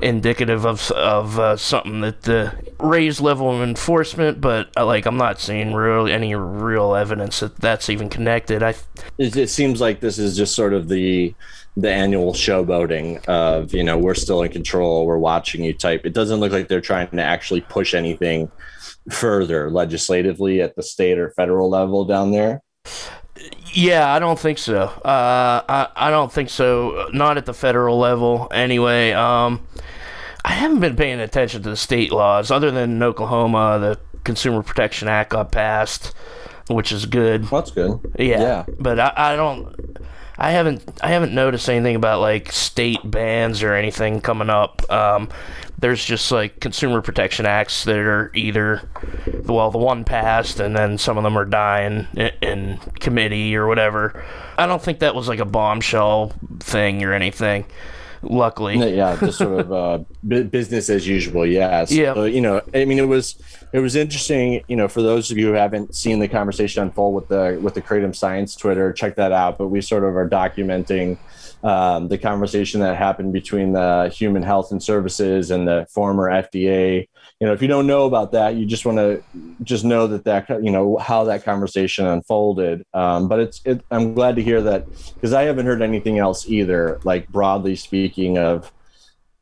indicative 0.00 0.64
of 0.64 0.90
of 0.92 1.38
uh, 1.38 1.56
something 1.56 2.00
that 2.00 2.22
the 2.22 2.54
raised 2.78 3.20
level 3.20 3.54
of 3.54 3.62
enforcement. 3.62 4.40
But 4.40 4.70
uh, 4.76 4.86
like 4.86 5.06
I'm 5.06 5.18
not 5.18 5.40
seeing 5.40 5.74
really 5.74 6.12
any 6.12 6.34
real 6.34 6.94
evidence 6.94 7.40
that 7.40 7.56
that's 7.56 7.90
even 7.90 8.08
connected. 8.08 8.62
I 8.62 8.74
it, 9.18 9.36
it 9.36 9.50
seems 9.50 9.80
like 9.80 10.00
this 10.00 10.18
is 10.18 10.36
just 10.36 10.54
sort 10.54 10.72
of 10.72 10.88
the 10.88 11.34
the 11.76 11.90
annual 11.90 12.32
showboating 12.32 13.24
of 13.26 13.74
you 13.74 13.84
know 13.84 13.98
we're 13.98 14.14
still 14.14 14.42
in 14.42 14.50
control, 14.50 15.06
we're 15.06 15.18
watching 15.18 15.62
you 15.62 15.72
type. 15.72 16.06
It 16.06 16.14
doesn't 16.14 16.40
look 16.40 16.52
like 16.52 16.68
they're 16.68 16.80
trying 16.80 17.08
to 17.08 17.22
actually 17.22 17.60
push 17.60 17.94
anything 17.94 18.50
further 19.08 19.70
legislatively 19.70 20.60
at 20.60 20.76
the 20.76 20.82
state 20.82 21.18
or 21.18 21.30
federal 21.30 21.70
level 21.70 22.04
down 22.04 22.30
there? 22.30 22.62
Yeah, 23.72 24.12
I 24.12 24.18
don't 24.18 24.38
think 24.38 24.58
so. 24.58 24.82
Uh, 24.82 25.62
I 25.68 25.88
I 25.96 26.10
don't 26.10 26.32
think 26.32 26.50
so. 26.50 27.08
Not 27.12 27.36
at 27.38 27.46
the 27.46 27.54
federal 27.54 27.98
level, 27.98 28.48
anyway. 28.50 29.12
Um, 29.12 29.66
I 30.44 30.52
haven't 30.52 30.80
been 30.80 30.96
paying 30.96 31.20
attention 31.20 31.62
to 31.62 31.70
the 31.70 31.76
state 31.76 32.12
laws, 32.12 32.50
other 32.50 32.70
than 32.70 32.90
in 32.90 33.02
Oklahoma, 33.02 33.78
the 33.78 33.98
Consumer 34.24 34.62
Protection 34.62 35.08
Act 35.08 35.30
got 35.30 35.52
passed, 35.52 36.14
which 36.68 36.92
is 36.92 37.06
good. 37.06 37.44
That's 37.44 37.70
good. 37.70 38.00
Yeah, 38.18 38.40
yeah. 38.40 38.64
but 38.78 38.98
I, 38.98 39.12
I 39.16 39.36
don't. 39.36 39.74
I 40.40 40.52
haven't 40.52 40.82
I 41.02 41.08
haven't 41.08 41.34
noticed 41.34 41.68
anything 41.68 41.96
about 41.96 42.22
like 42.22 42.50
state 42.50 42.98
bans 43.04 43.62
or 43.62 43.74
anything 43.74 44.22
coming 44.22 44.48
up. 44.48 44.90
Um, 44.90 45.28
there's 45.78 46.02
just 46.02 46.32
like 46.32 46.60
consumer 46.60 47.02
protection 47.02 47.44
acts 47.44 47.84
that 47.84 47.98
are 47.98 48.30
either 48.34 48.80
well 49.44 49.70
the 49.70 49.76
one 49.76 50.04
passed 50.04 50.58
and 50.58 50.74
then 50.74 50.96
some 50.96 51.18
of 51.18 51.24
them 51.24 51.36
are 51.36 51.44
dying 51.44 52.08
in, 52.16 52.30
in 52.40 52.78
committee 53.00 53.54
or 53.54 53.66
whatever. 53.66 54.24
I 54.56 54.66
don't 54.66 54.80
think 54.80 55.00
that 55.00 55.14
was 55.14 55.28
like 55.28 55.40
a 55.40 55.44
bombshell 55.44 56.32
thing 56.60 57.04
or 57.04 57.12
anything 57.12 57.66
luckily. 58.22 58.78
Yeah, 58.94 59.16
just 59.18 59.38
sort 59.38 59.60
of 59.60 59.72
uh, 59.72 59.98
business 60.26 60.90
as 60.90 61.06
usual. 61.06 61.46
Yes. 61.46 61.92
Yeah. 61.92 62.14
So, 62.14 62.24
you 62.24 62.40
know, 62.40 62.60
I 62.74 62.84
mean, 62.84 62.98
it 62.98 63.08
was 63.08 63.40
it 63.72 63.80
was 63.80 63.96
interesting. 63.96 64.62
You 64.68 64.76
know, 64.76 64.88
for 64.88 65.02
those 65.02 65.30
of 65.30 65.38
you 65.38 65.48
who 65.48 65.52
haven't 65.54 65.94
seen 65.94 66.18
the 66.18 66.28
conversation 66.28 66.82
unfold 66.82 67.14
with 67.14 67.28
the 67.28 67.58
with 67.60 67.74
the 67.74 67.82
Kratom 67.82 68.14
Science 68.14 68.56
Twitter, 68.56 68.92
check 68.92 69.16
that 69.16 69.32
out. 69.32 69.58
But 69.58 69.68
we 69.68 69.80
sort 69.80 70.04
of 70.04 70.16
are 70.16 70.28
documenting 70.28 71.18
um, 71.62 72.08
the 72.08 72.18
conversation 72.18 72.80
that 72.80 72.96
happened 72.96 73.32
between 73.32 73.72
the 73.72 74.10
Human 74.14 74.42
Health 74.42 74.72
and 74.72 74.82
Services 74.82 75.50
and 75.50 75.66
the 75.66 75.86
former 75.90 76.30
FDA. 76.30 77.08
You 77.40 77.46
know, 77.46 77.54
if 77.54 77.62
you 77.62 77.68
don't 77.68 77.86
know 77.86 78.04
about 78.04 78.32
that, 78.32 78.56
you 78.56 78.66
just 78.66 78.84
want 78.84 78.98
to 78.98 79.22
just 79.62 79.82
know 79.82 80.06
that 80.08 80.24
that 80.24 80.62
you 80.62 80.70
know 80.70 80.98
how 80.98 81.24
that 81.24 81.42
conversation 81.42 82.06
unfolded. 82.06 82.84
Um, 82.92 83.28
but 83.28 83.40
it's 83.40 83.62
it, 83.64 83.82
I'm 83.90 84.12
glad 84.12 84.36
to 84.36 84.42
hear 84.42 84.60
that 84.60 84.86
because 85.14 85.32
I 85.32 85.44
haven't 85.44 85.64
heard 85.64 85.80
anything 85.80 86.18
else 86.18 86.46
either. 86.46 87.00
Like 87.02 87.28
broadly 87.28 87.76
speaking 87.76 88.36
of 88.36 88.70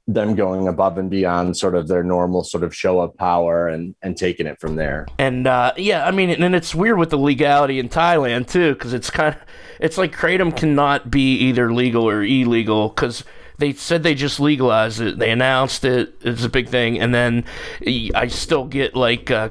them 0.07 0.37
going 0.37 0.69
above 0.69 0.97
and 0.97 1.11
beyond 1.11 1.57
sort 1.57 1.75
of 1.75 1.89
their 1.89 2.05
normal 2.05 2.43
sort 2.43 2.63
of 2.63 2.75
show 2.75 3.01
of 3.01 3.17
power 3.17 3.67
and 3.67 3.97
and 4.01 4.17
taking 4.17 4.47
it 4.47 4.61
from 4.61 4.77
there. 4.77 5.09
And 5.19 5.49
uh, 5.49 5.73
yeah, 5.77 6.07
I 6.07 6.13
mean, 6.13 6.31
and 6.31 6.55
it's 6.55 6.77
weird 6.77 6.99
with 6.99 7.11
the 7.11 7.19
legality 7.19 7.81
in 7.81 7.89
Thailand 7.89 8.49
too, 8.49 8.75
because 8.75 8.93
it's 8.93 9.11
kind 9.11 9.35
of 9.35 9.41
it's 9.81 9.99
like 9.99 10.15
kratom 10.15 10.57
cannot 10.57 11.11
be 11.11 11.35
either 11.35 11.73
legal 11.73 12.09
or 12.09 12.23
illegal 12.23 12.91
because 12.91 13.25
they 13.59 13.73
said 13.73 14.03
they 14.03 14.15
just 14.15 14.41
legalized 14.41 15.01
it. 15.01 15.19
They 15.19 15.31
announced 15.31 15.85
it. 15.85 16.15
It's 16.23 16.45
a 16.45 16.49
big 16.49 16.69
thing, 16.69 16.99
and 16.99 17.15
then 17.15 17.45
I 17.87 18.29
still 18.29 18.65
get 18.65 18.95
like. 18.95 19.31
Uh, 19.31 19.51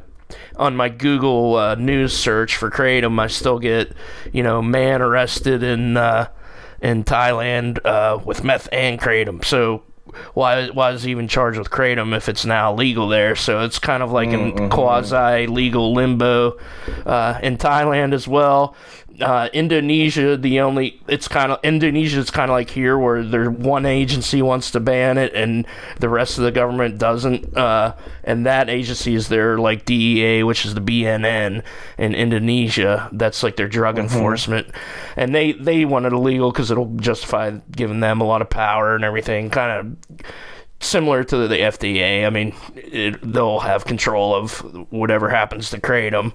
on 0.57 0.75
my 0.75 0.89
Google 0.89 1.55
uh, 1.55 1.75
news 1.75 2.17
search 2.17 2.57
for 2.57 2.69
kratom, 2.69 3.17
I 3.17 3.27
still 3.27 3.59
get, 3.59 3.93
you 4.33 4.43
know, 4.43 4.61
man 4.61 5.01
arrested 5.01 5.63
in 5.63 5.95
uh, 5.95 6.27
in 6.81 7.03
Thailand 7.03 7.79
uh, 7.85 8.19
with 8.23 8.43
meth 8.43 8.67
and 8.73 8.99
kratom. 8.99 9.45
So 9.45 9.83
why 10.33 10.67
why 10.69 10.91
is 10.91 11.03
he 11.03 11.11
even 11.11 11.27
charged 11.27 11.57
with 11.57 11.69
kratom 11.69 12.15
if 12.15 12.27
it's 12.27 12.45
now 12.45 12.73
legal 12.73 13.07
there? 13.07 13.35
So 13.35 13.63
it's 13.63 13.79
kind 13.79 14.03
of 14.03 14.11
like 14.11 14.29
mm-hmm. 14.29 14.63
in 14.63 14.69
quasi 14.69 15.47
legal 15.47 15.93
limbo 15.93 16.57
uh, 17.05 17.39
in 17.41 17.57
Thailand 17.57 18.13
as 18.13 18.27
well 18.27 18.75
uh, 19.19 19.49
Indonesia, 19.51 20.37
the 20.37 20.59
only 20.59 20.99
it's 21.07 21.27
kind 21.27 21.51
of 21.51 21.59
Indonesia 21.63 22.19
is 22.19 22.29
kind 22.29 22.51
of 22.51 22.55
like 22.55 22.69
here 22.69 22.97
where 22.97 23.23
there's 23.23 23.49
one 23.49 23.85
agency 23.85 24.41
wants 24.41 24.71
to 24.71 24.79
ban 24.79 25.17
it 25.17 25.33
and 25.33 25.65
the 25.99 26.09
rest 26.09 26.37
of 26.37 26.43
the 26.43 26.51
government 26.51 26.99
doesn't, 26.99 27.57
uh, 27.57 27.95
and 28.23 28.45
that 28.45 28.69
agency 28.69 29.15
is 29.15 29.27
their 29.29 29.57
like 29.57 29.85
DEA, 29.85 30.43
which 30.43 30.65
is 30.65 30.75
the 30.75 30.81
BNN 30.81 31.63
in 31.97 32.15
Indonesia. 32.15 33.09
That's 33.11 33.41
like 33.41 33.55
their 33.55 33.67
drug 33.67 33.95
mm-hmm. 33.95 34.03
enforcement, 34.03 34.67
and 35.15 35.33
they 35.33 35.53
they 35.53 35.85
want 35.85 36.05
it 36.05 36.13
illegal 36.13 36.51
because 36.51 36.69
it'll 36.69 36.95
justify 36.97 37.57
giving 37.71 38.01
them 38.01 38.21
a 38.21 38.25
lot 38.25 38.41
of 38.41 38.49
power 38.49 38.95
and 38.95 39.03
everything, 39.03 39.49
kind 39.49 39.97
of 40.21 40.25
similar 40.79 41.23
to 41.23 41.47
the 41.47 41.57
FDA. 41.57 42.25
I 42.25 42.29
mean, 42.29 42.55
it, 42.75 43.19
they'll 43.21 43.61
have 43.61 43.85
control 43.85 44.35
of 44.35 44.59
whatever 44.91 45.27
happens 45.29 45.71
to 45.71 45.81
kratom, 45.81 46.33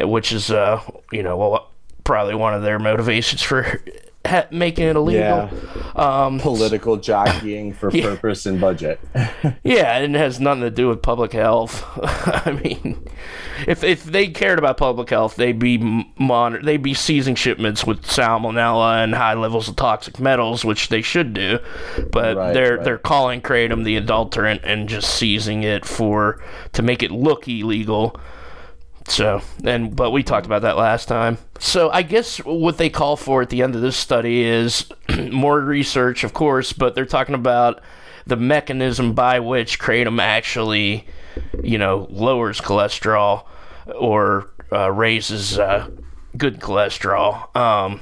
which 0.00 0.32
is, 0.32 0.50
uh, 0.50 0.82
you 1.12 1.22
know, 1.22 1.36
well, 1.36 1.70
probably 2.04 2.34
one 2.34 2.54
of 2.54 2.62
their 2.62 2.78
motivations 2.78 3.42
for 3.42 3.80
ha- 4.26 4.46
making 4.50 4.86
it 4.86 4.96
illegal. 4.96 5.50
Yeah. 5.50 5.92
Um, 5.94 6.40
Political 6.40 6.98
jockeying 6.98 7.72
for 7.72 7.90
yeah. 7.92 8.04
purpose 8.04 8.46
and 8.46 8.60
budget. 8.60 9.00
yeah, 9.62 9.98
and 9.98 10.14
it 10.14 10.18
has 10.18 10.40
nothing 10.40 10.62
to 10.62 10.70
do 10.70 10.88
with 10.88 11.02
public 11.02 11.32
health. 11.32 11.84
I 12.02 12.52
mean, 12.62 13.06
if 13.66 13.84
if 13.84 14.04
they 14.04 14.28
cared 14.28 14.58
about 14.58 14.76
public 14.76 15.10
health, 15.10 15.36
they'd 15.36 15.58
be 15.58 15.78
monitor, 16.18 16.64
they'd 16.64 16.82
be 16.82 16.94
seizing 16.94 17.34
shipments 17.34 17.84
with 17.84 18.02
salmonella 18.02 19.02
and 19.04 19.14
high 19.14 19.34
levels 19.34 19.68
of 19.68 19.76
toxic 19.76 20.18
metals, 20.18 20.64
which 20.64 20.88
they 20.88 21.02
should 21.02 21.34
do. 21.34 21.58
But 22.10 22.36
right, 22.36 22.52
they're 22.52 22.76
right. 22.76 22.84
they're 22.84 22.98
calling 22.98 23.40
kratom 23.40 23.84
the 23.84 23.96
adulterant 23.96 24.62
and 24.64 24.88
just 24.88 25.14
seizing 25.14 25.62
it 25.62 25.84
for 25.84 26.42
to 26.72 26.82
make 26.82 27.02
it 27.02 27.10
look 27.10 27.46
illegal 27.48 28.18
so, 29.06 29.42
and 29.64 29.94
but 29.94 30.10
we 30.10 30.22
talked 30.22 30.46
about 30.46 30.62
that 30.62 30.76
last 30.76 31.06
time. 31.06 31.38
So, 31.58 31.90
I 31.90 32.02
guess 32.02 32.38
what 32.38 32.78
they 32.78 32.90
call 32.90 33.16
for 33.16 33.42
at 33.42 33.50
the 33.50 33.62
end 33.62 33.74
of 33.74 33.82
this 33.82 33.96
study 33.96 34.42
is 34.42 34.86
more 35.30 35.60
research, 35.60 36.24
of 36.24 36.32
course, 36.32 36.72
but 36.72 36.94
they're 36.94 37.04
talking 37.04 37.34
about 37.34 37.80
the 38.26 38.36
mechanism 38.36 39.12
by 39.12 39.40
which 39.40 39.78
kratom 39.78 40.20
actually, 40.20 41.06
you 41.62 41.76
know, 41.76 42.06
lowers 42.10 42.60
cholesterol 42.60 43.46
or 43.94 44.50
uh, 44.72 44.90
raises 44.90 45.58
uh, 45.58 45.88
good 46.36 46.60
cholesterol. 46.60 47.54
Um, 47.54 48.00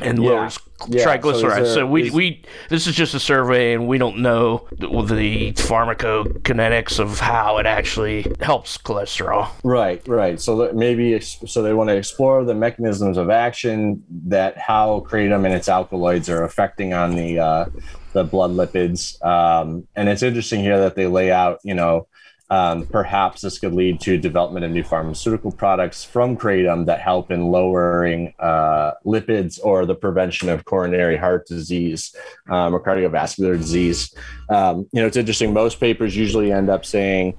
and 0.00 0.22
yeah. 0.22 0.30
lowers 0.30 0.58
yeah, 0.88 1.04
triglycerides. 1.04 1.66
So, 1.66 1.74
so 1.74 1.86
we, 1.86 2.10
we 2.10 2.42
this 2.68 2.86
is 2.86 2.94
just 2.94 3.14
a 3.14 3.20
survey, 3.20 3.74
and 3.74 3.86
we 3.86 3.98
don't 3.98 4.18
know 4.18 4.66
the 4.72 5.52
pharmacokinetics 5.52 6.98
of 6.98 7.20
how 7.20 7.58
it 7.58 7.66
actually 7.66 8.26
helps 8.40 8.78
cholesterol. 8.78 9.48
Right, 9.62 10.06
right. 10.08 10.40
So 10.40 10.70
maybe 10.72 11.20
so 11.20 11.62
they 11.62 11.74
want 11.74 11.90
to 11.90 11.96
explore 11.96 12.44
the 12.44 12.54
mechanisms 12.54 13.16
of 13.16 13.30
action 13.30 14.02
that 14.26 14.58
how 14.58 15.04
kratom 15.08 15.44
and 15.44 15.54
its 15.54 15.68
alkaloids 15.68 16.28
are 16.28 16.44
affecting 16.44 16.92
on 16.92 17.14
the 17.14 17.38
uh, 17.38 17.66
the 18.12 18.24
blood 18.24 18.52
lipids. 18.52 19.22
Um, 19.24 19.86
and 19.94 20.08
it's 20.08 20.22
interesting 20.22 20.60
here 20.60 20.78
that 20.80 20.94
they 20.94 21.06
lay 21.06 21.30
out, 21.30 21.60
you 21.64 21.74
know, 21.74 22.06
um, 22.50 22.86
perhaps 22.86 23.40
this 23.40 23.58
could 23.58 23.72
lead 23.72 24.00
to 24.00 24.18
development 24.18 24.64
of 24.64 24.70
new 24.70 24.84
pharmaceutical 24.84 25.50
products 25.50 26.04
from 26.04 26.36
kratom 26.36 26.86
that 26.86 27.00
help 27.00 27.30
in 27.30 27.46
lowering 27.46 28.34
uh, 28.38 28.92
lipids 29.04 29.58
or 29.62 29.86
the 29.86 29.94
prevention 29.94 30.48
of 30.48 30.64
coronary 30.64 31.16
heart 31.16 31.46
disease 31.46 32.14
um, 32.50 32.74
or 32.74 32.80
cardiovascular 32.82 33.56
disease. 33.56 34.14
Um, 34.50 34.86
you 34.92 35.00
know, 35.00 35.06
it's 35.06 35.16
interesting. 35.16 35.52
Most 35.52 35.80
papers 35.80 36.14
usually 36.14 36.52
end 36.52 36.68
up 36.68 36.84
saying 36.84 37.36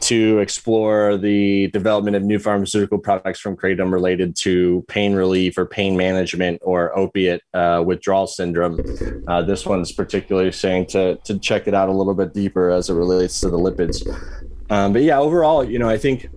to 0.00 0.38
explore 0.38 1.16
the 1.16 1.68
development 1.68 2.16
of 2.16 2.22
new 2.22 2.38
pharmaceutical 2.38 2.98
products 2.98 3.40
from 3.40 3.56
kratom 3.56 3.92
related 3.92 4.36
to 4.36 4.84
pain 4.88 5.14
relief 5.14 5.58
or 5.58 5.66
pain 5.66 5.96
management 5.96 6.60
or 6.62 6.96
opiate 6.96 7.42
uh, 7.54 7.82
withdrawal 7.84 8.26
syndrome. 8.26 8.80
Uh, 9.26 9.42
this 9.42 9.66
one's 9.66 9.92
particularly 9.92 10.52
saying 10.52 10.86
to 10.86 11.16
to 11.24 11.38
check 11.38 11.66
it 11.66 11.74
out 11.74 11.88
a 11.88 11.92
little 11.92 12.14
bit 12.14 12.32
deeper 12.32 12.70
as 12.70 12.90
it 12.90 12.94
relates 12.94 13.40
to 13.40 13.48
the 13.48 13.58
lipids. 13.58 14.06
Um, 14.70 14.92
but 14.92 15.02
yeah, 15.02 15.18
overall, 15.18 15.62
you 15.62 15.78
know, 15.78 15.88
I 15.88 15.98
think 15.98 16.28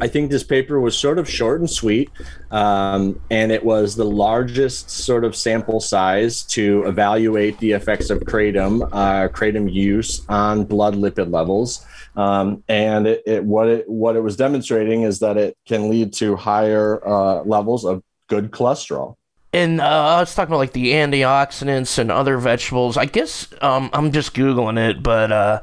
I 0.00 0.06
think 0.06 0.30
this 0.30 0.44
paper 0.44 0.78
was 0.78 0.96
sort 0.96 1.18
of 1.18 1.28
short 1.28 1.58
and 1.60 1.68
sweet, 1.68 2.10
um, 2.52 3.20
and 3.30 3.50
it 3.50 3.64
was 3.64 3.96
the 3.96 4.04
largest 4.04 4.90
sort 4.90 5.24
of 5.24 5.34
sample 5.34 5.80
size 5.80 6.42
to 6.44 6.84
evaluate 6.86 7.58
the 7.58 7.72
effects 7.72 8.08
of 8.08 8.20
kratom, 8.20 8.88
uh, 8.92 9.28
kratom 9.28 9.72
use 9.72 10.24
on 10.28 10.64
blood 10.64 10.94
lipid 10.94 11.32
levels. 11.32 11.84
Um, 12.14 12.62
and 12.68 13.08
it, 13.08 13.22
it, 13.26 13.44
what 13.44 13.68
it 13.68 13.88
what 13.88 14.14
it 14.14 14.20
was 14.20 14.36
demonstrating 14.36 15.02
is 15.02 15.18
that 15.18 15.36
it 15.36 15.56
can 15.66 15.88
lead 15.88 16.12
to 16.14 16.36
higher 16.36 17.06
uh, 17.06 17.42
levels 17.42 17.84
of 17.84 18.02
good 18.28 18.52
cholesterol. 18.52 19.16
And 19.52 19.80
uh, 19.80 19.84
I 19.84 20.20
was 20.20 20.34
talking 20.34 20.52
about 20.52 20.58
like 20.58 20.72
the 20.72 20.92
antioxidants 20.92 21.98
and 21.98 22.12
other 22.12 22.38
vegetables. 22.38 22.96
I 22.96 23.06
guess 23.06 23.48
um, 23.62 23.90
I'm 23.92 24.12
just 24.12 24.34
googling 24.34 24.78
it, 24.78 25.02
but 25.02 25.32
uh, 25.32 25.60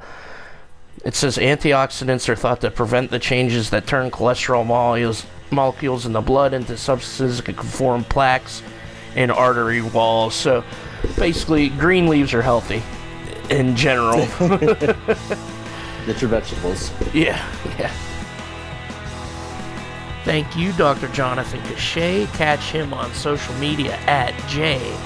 it 1.05 1.13
says 1.13 1.37
antioxidants 1.37 2.27
are 2.27 2.35
thought 2.35 2.61
to 2.61 2.71
prevent 2.71 3.11
the 3.11 3.19
changes 3.19 3.69
that 3.69 3.85
turn 3.85 4.09
cholesterol 4.09 4.65
molecules, 4.65 5.25
molecules 5.51 6.07
in 6.07 6.13
the 6.13 6.21
blood 6.21 6.53
into 6.53 6.75
substances 6.75 7.37
that 7.37 7.55
can 7.55 7.67
form 7.67 8.03
plaques 8.03 8.63
in 9.15 9.29
artery 9.29 9.83
walls. 9.83 10.33
So 10.33 10.63
basically, 11.15 11.69
green 11.69 12.07
leaves 12.07 12.33
are 12.33 12.41
healthy 12.41 12.81
in 13.51 13.75
general. 13.75 14.25
Get 16.07 16.21
your 16.21 16.29
vegetables. 16.29 16.91
Yeah, 17.13 17.37
yeah. 17.77 17.91
Thank 20.23 20.55
you, 20.55 20.73
Dr. 20.73 21.07
Jonathan 21.09 21.61
Cachat. 21.61 22.33
Catch 22.33 22.71
him 22.71 22.95
on 22.95 23.13
social 23.13 23.53
media 23.55 23.93
at 24.07 24.33
JCACHAT 24.49 25.05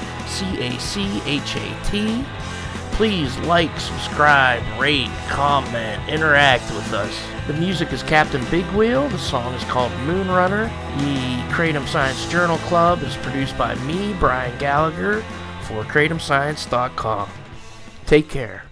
please 2.99 3.37
like, 3.47 3.79
subscribe, 3.79 4.61
rate, 4.77 5.07
comment, 5.29 6.09
interact 6.09 6.69
with 6.71 6.91
us. 6.91 7.17
The 7.47 7.53
music 7.53 7.93
is 7.93 8.03
Captain 8.03 8.43
Big 8.51 8.65
Wheel. 8.73 9.07
The 9.07 9.17
song 9.17 9.53
is 9.53 9.63
called 9.63 9.93
Moonrunner. 10.05 10.67
The 10.97 11.53
Kratom 11.53 11.87
Science 11.87 12.29
Journal 12.29 12.57
Club 12.57 13.01
is 13.03 13.15
produced 13.15 13.57
by 13.57 13.73
me, 13.85 14.13
Brian 14.19 14.57
Gallagher, 14.59 15.21
for 15.61 15.85
KratomScience.com. 15.85 17.29
Take 18.05 18.27
care. 18.27 18.68